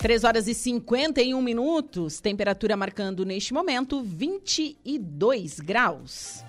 [0.00, 6.42] 3 horas e 51 minutos, temperatura marcando neste momento 22 graus.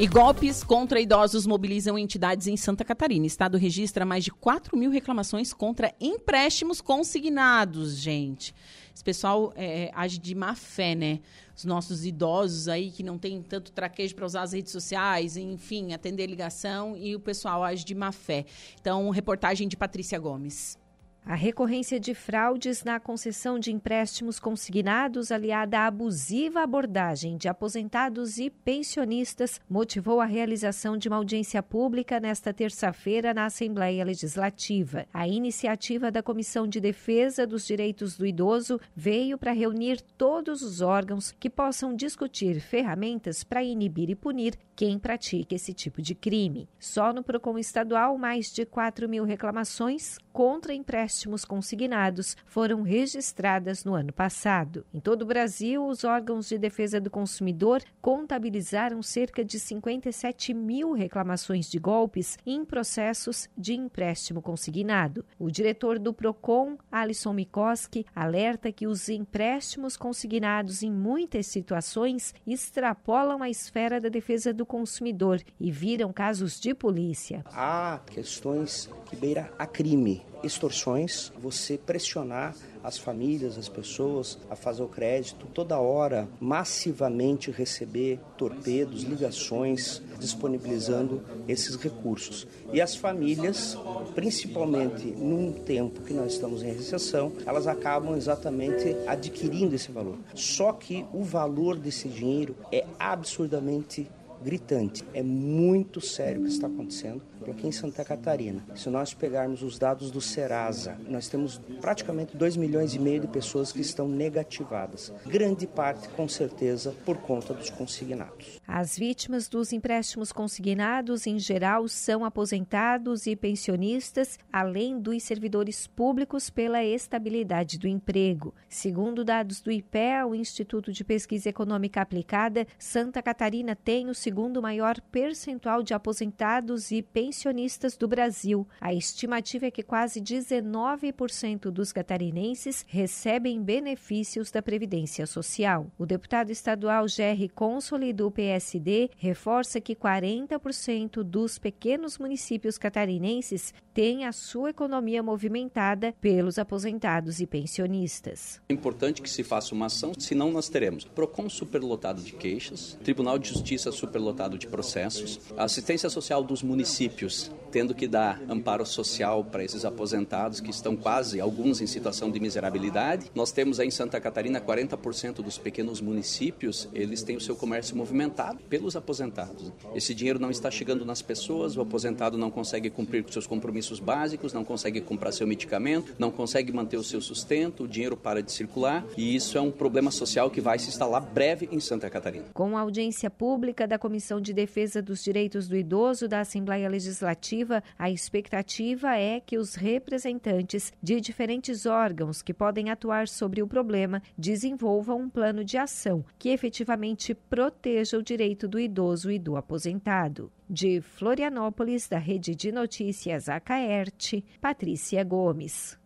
[0.00, 3.24] E golpes contra idosos mobilizam entidades em Santa Catarina.
[3.24, 8.54] O Estado registra mais de 4 mil reclamações contra empréstimos consignados, gente.
[8.94, 11.20] Esse pessoal é, age de má fé, né?
[11.54, 15.92] Os nossos idosos aí que não tem tanto traquejo para usar as redes sociais, enfim,
[15.92, 18.46] atender ligação, e o pessoal age de má fé.
[18.80, 20.79] Então, reportagem de Patrícia Gomes.
[21.24, 28.38] A recorrência de fraudes na concessão de empréstimos consignados, aliada à abusiva abordagem de aposentados
[28.38, 35.06] e pensionistas, motivou a realização de uma audiência pública nesta terça-feira na Assembleia Legislativa.
[35.12, 40.80] A iniciativa da Comissão de Defesa dos Direitos do Idoso veio para reunir todos os
[40.80, 46.66] órgãos que possam discutir ferramentas para inibir e punir quem pratica esse tipo de crime.
[46.78, 53.84] Só no PROCON estadual, mais de 4 mil reclamações contra empréstimos empréstimos consignados foram registradas
[53.84, 54.86] no ano passado.
[54.94, 60.92] Em todo o Brasil, os órgãos de defesa do consumidor contabilizaram cerca de 57 mil
[60.92, 65.24] reclamações de golpes em processos de empréstimo consignado.
[65.36, 73.42] O diretor do PROCON, Alisson Mikoski, alerta que os empréstimos consignados em muitas situações extrapolam
[73.42, 77.44] a esfera da defesa do consumidor e viram casos de polícia.
[77.46, 84.82] Há questões que beira a crime, extorsões, você pressionar as famílias, as pessoas a fazer
[84.82, 92.46] o crédito, toda hora massivamente receber torpedos, ligações, disponibilizando esses recursos.
[92.72, 93.76] E as famílias,
[94.14, 100.18] principalmente num tempo que nós estamos em recessão, elas acabam exatamente adquirindo esse valor.
[100.34, 104.08] Só que o valor desse dinheiro é absurdamente
[104.42, 105.04] gritante.
[105.14, 108.64] É muito sério o que está acontecendo aqui em Santa Catarina.
[108.74, 113.26] Se nós pegarmos os dados do Serasa, nós temos praticamente 2 milhões e meio de
[113.26, 115.12] pessoas que estão negativadas.
[115.26, 118.60] Grande parte, com certeza, por conta dos consignados.
[118.66, 126.50] As vítimas dos empréstimos consignados, em geral, são aposentados e pensionistas, além dos servidores públicos
[126.50, 128.54] pela estabilidade do emprego.
[128.68, 134.62] Segundo dados do IPEA, o Instituto de Pesquisa Econômica Aplicada, Santa Catarina tem o segundo
[134.62, 138.64] maior percentual de aposentados e pensionistas do Brasil.
[138.80, 145.90] A estimativa é que quase 19% dos catarinenses recebem benefícios da Previdência Social.
[145.98, 154.26] O deputado estadual Jerry Consoli, do PSD, reforça que 40% dos pequenos municípios catarinenses têm
[154.26, 158.60] a sua economia movimentada pelos aposentados e pensionistas.
[158.68, 163.36] É importante que se faça uma ação, senão nós teremos PROCON superlotado de queixas, Tribunal
[163.36, 164.19] de Justiça superlotado
[164.58, 170.70] de processos, assistência social dos municípios tendo que dar amparo social para esses aposentados que
[170.70, 173.30] estão quase, alguns em situação de miserabilidade.
[173.34, 177.96] Nós temos aí em Santa Catarina 40% dos pequenos municípios, eles têm o seu comércio
[177.96, 179.72] movimentado pelos aposentados.
[179.94, 184.00] Esse dinheiro não está chegando nas pessoas, o aposentado não consegue cumprir com seus compromissos
[184.00, 188.42] básicos, não consegue comprar seu medicamento, não consegue manter o seu sustento, o dinheiro para
[188.42, 192.10] de circular e isso é um problema social que vai se instalar breve em Santa
[192.10, 192.46] Catarina.
[192.52, 194.09] Com a audiência pública da Comissão
[194.42, 200.92] de Defesa dos Direitos do Idoso da Assembleia Legislativa, a expectativa é que os representantes
[201.00, 206.48] de diferentes órgãos que podem atuar sobre o problema desenvolvam um plano de ação que
[206.48, 210.50] efetivamente proteja o direito do idoso e do aposentado.
[210.68, 215.98] De Florianópolis, da Rede de Notícias Acaerte, Patrícia Gomes.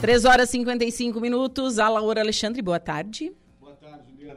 [0.00, 1.78] 3 horas e 55 minutos.
[1.78, 3.32] A Laura Alexandre, boa tarde.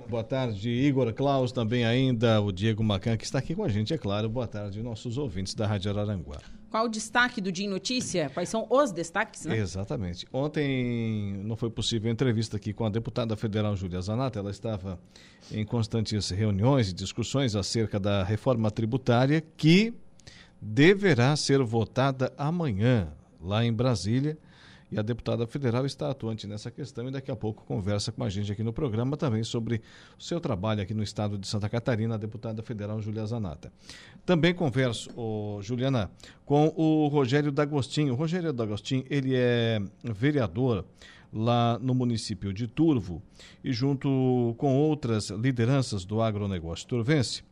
[0.09, 3.93] Boa tarde, Igor Klaus, também ainda o Diego Macan, que está aqui com a gente,
[3.93, 4.29] é claro.
[4.29, 6.37] Boa tarde, nossos ouvintes da Rádio Araranguá.
[6.69, 8.29] Qual o destaque do Dia em Notícia?
[8.33, 9.57] Quais são os destaques, né?
[9.57, 10.25] Exatamente.
[10.31, 14.39] Ontem não foi possível a entrevista aqui com a deputada federal Júlia Zanata.
[14.39, 14.97] Ela estava
[15.51, 19.93] em constantes reuniões e discussões acerca da reforma tributária que
[20.61, 23.09] deverá ser votada amanhã
[23.41, 24.37] lá em Brasília
[24.91, 28.29] e a deputada federal está atuante nessa questão e daqui a pouco conversa com a
[28.29, 29.81] gente aqui no programa também sobre
[30.17, 33.71] o seu trabalho aqui no estado de Santa Catarina, a deputada federal Julia Zanata.
[34.25, 36.09] Também converso, oh, Juliana,
[36.45, 38.13] com o Rogério D'Agostinho.
[38.13, 40.85] O Rogério D'Agostinho, ele é vereador
[41.33, 43.21] lá no município de Turvo
[43.63, 47.43] e junto com outras lideranças do agronegócio turvense,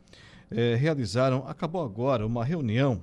[0.50, 3.02] eh, realizaram, acabou agora, uma reunião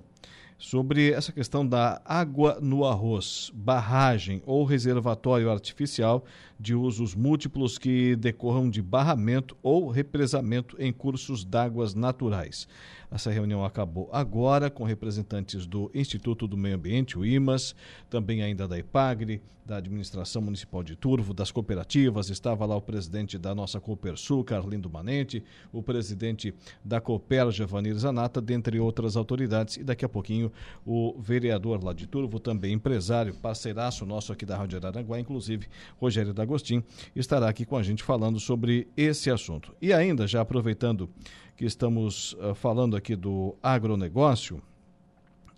[0.64, 6.24] sobre essa questão da água no arroz, barragem ou reservatório artificial
[6.58, 12.66] de usos múltiplos que decorram de barramento ou represamento em cursos d'águas naturais.
[13.14, 17.76] Essa reunião acabou agora com representantes do Instituto do Meio Ambiente, o IMAS,
[18.10, 22.32] também ainda da IPAGRE, da Administração Municipal de Turvo, das cooperativas.
[22.32, 28.42] Estava lá o presidente da nossa Coopersul, Carlindo Manente, o presidente da Cooper, Javanir Zanata,
[28.42, 29.78] dentre outras autoridades.
[29.78, 30.52] E daqui a pouquinho
[30.84, 35.68] o vereador lá de Turvo, também empresário, parceiraço nosso aqui da Rádio Araranguá, inclusive
[35.98, 36.84] Rogério D'Agostin,
[37.16, 39.72] estará aqui com a gente falando sobre esse assunto.
[39.80, 41.08] E ainda, já aproveitando
[41.56, 44.62] que estamos uh, falando aqui do agronegócio,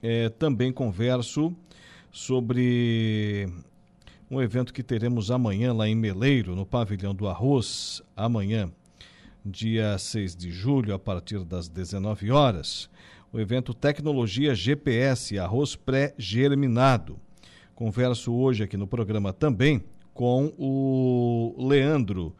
[0.01, 1.55] é, também converso
[2.11, 3.47] sobre
[4.29, 8.71] um evento que teremos amanhã lá em Meleiro, no Pavilhão do Arroz, amanhã,
[9.45, 12.89] dia 6 de julho, a partir das 19 horas.
[13.31, 17.19] O evento Tecnologia GPS Arroz Pré-Germinado.
[17.73, 22.33] Converso hoje aqui no programa também com o Leandro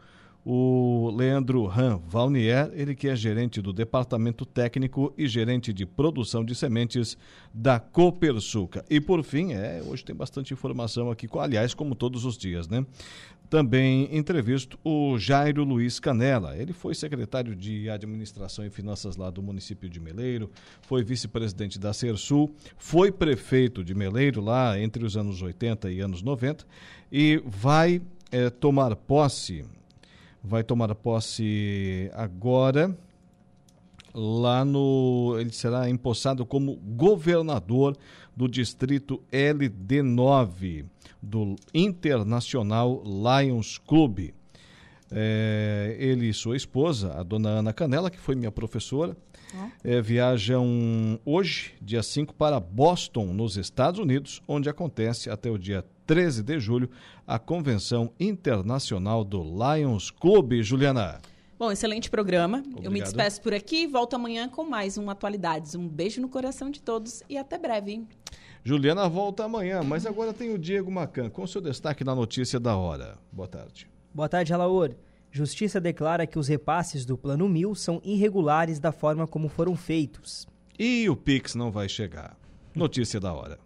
[0.48, 6.44] o Leandro Ram Valnier, ele que é gerente do Departamento Técnico e gerente de produção
[6.44, 7.18] de sementes
[7.52, 8.84] da Copersuca.
[8.88, 12.86] E por fim, é, hoje tem bastante informação aqui, aliás, como todos os dias, né?
[13.50, 16.56] Também entrevisto o Jairo Luiz Canela.
[16.56, 20.48] Ele foi secretário de Administração e Finanças lá do município de Meleiro,
[20.82, 26.22] foi vice-presidente da Sersul, foi prefeito de Meleiro lá entre os anos 80 e anos
[26.22, 26.64] 90
[27.10, 28.00] e vai
[28.30, 29.64] é, tomar posse
[30.46, 32.96] vai tomar posse agora
[34.14, 37.96] lá no ele será empossado como governador
[38.34, 40.86] do distrito LD9
[41.20, 44.30] do Internacional Lions Club.
[45.10, 49.16] É, ele e sua esposa, a dona Ana Canela, que foi minha professora,
[49.84, 55.84] é, viajam hoje, dia 5, para Boston, nos Estados Unidos, onde acontece até o dia
[56.06, 56.90] 13 de julho
[57.26, 60.62] a Convenção Internacional do Lions Club.
[60.62, 61.20] Juliana.
[61.58, 62.58] Bom, excelente programa.
[62.58, 62.84] Obrigado.
[62.84, 65.74] Eu me despeço por aqui e volto amanhã com mais um Atualidades.
[65.74, 68.06] Um beijo no coração de todos e até breve.
[68.62, 72.76] Juliana volta amanhã, mas agora tem o Diego Macan com seu destaque na notícia da
[72.76, 73.16] hora.
[73.32, 73.88] Boa tarde.
[74.12, 74.94] Boa tarde, Alaor.
[75.36, 80.48] Justiça declara que os repasses do Plano Mil são irregulares da forma como foram feitos.
[80.78, 82.38] E o Pix não vai chegar.
[82.74, 83.65] Notícia da hora.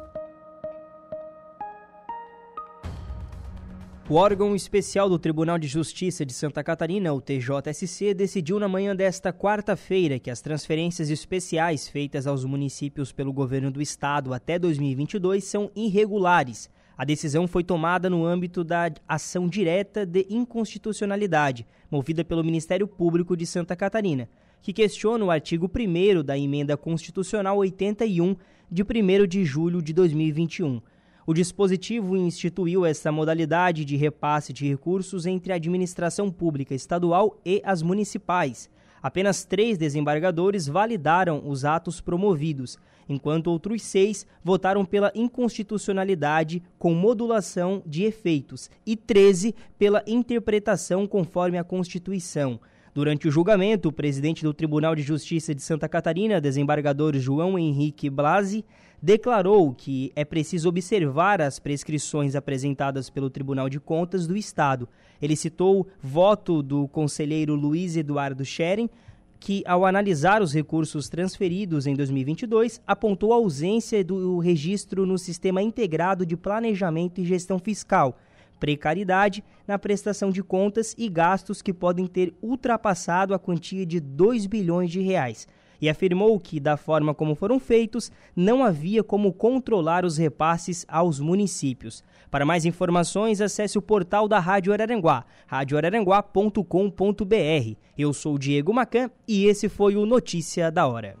[4.11, 8.93] O órgão especial do Tribunal de Justiça de Santa Catarina, o TJSC, decidiu na manhã
[8.93, 15.45] desta quarta-feira que as transferências especiais feitas aos municípios pelo governo do estado até 2022
[15.45, 16.69] são irregulares.
[16.97, 23.37] A decisão foi tomada no âmbito da ação direta de inconstitucionalidade, movida pelo Ministério Público
[23.37, 24.27] de Santa Catarina,
[24.61, 28.35] que questiona o artigo 1 da Emenda Constitucional 81
[28.69, 30.81] de 1 de julho de 2021.
[31.25, 37.61] O dispositivo instituiu essa modalidade de repasse de recursos entre a administração pública estadual e
[37.63, 38.69] as municipais.
[39.03, 42.77] Apenas três desembargadores validaram os atos promovidos,
[43.07, 51.57] enquanto outros seis votaram pela inconstitucionalidade com modulação de efeitos e 13 pela interpretação conforme
[51.57, 52.59] a Constituição.
[52.93, 58.09] Durante o julgamento, o presidente do Tribunal de Justiça de Santa Catarina, desembargador João Henrique
[58.09, 58.65] Blasi,
[59.01, 64.87] declarou que é preciso observar as prescrições apresentadas pelo Tribunal de Contas do Estado.
[65.19, 68.89] Ele citou voto do conselheiro Luiz Eduardo Schering,
[69.39, 75.63] que, ao analisar os recursos transferidos em 2022, apontou a ausência do registro no Sistema
[75.63, 78.19] Integrado de Planejamento e Gestão Fiscal,
[78.59, 84.45] precariedade na prestação de contas e gastos que podem ter ultrapassado a quantia de 2
[84.45, 85.47] bilhões de reais
[85.81, 91.19] e afirmou que, da forma como foram feitos, não havia como controlar os repasses aos
[91.19, 92.03] municípios.
[92.29, 97.75] Para mais informações, acesse o portal da Rádio Araranguá, radioararanguá.com.br.
[97.97, 101.17] Eu sou Diego Macan e esse foi o Notícia da Hora.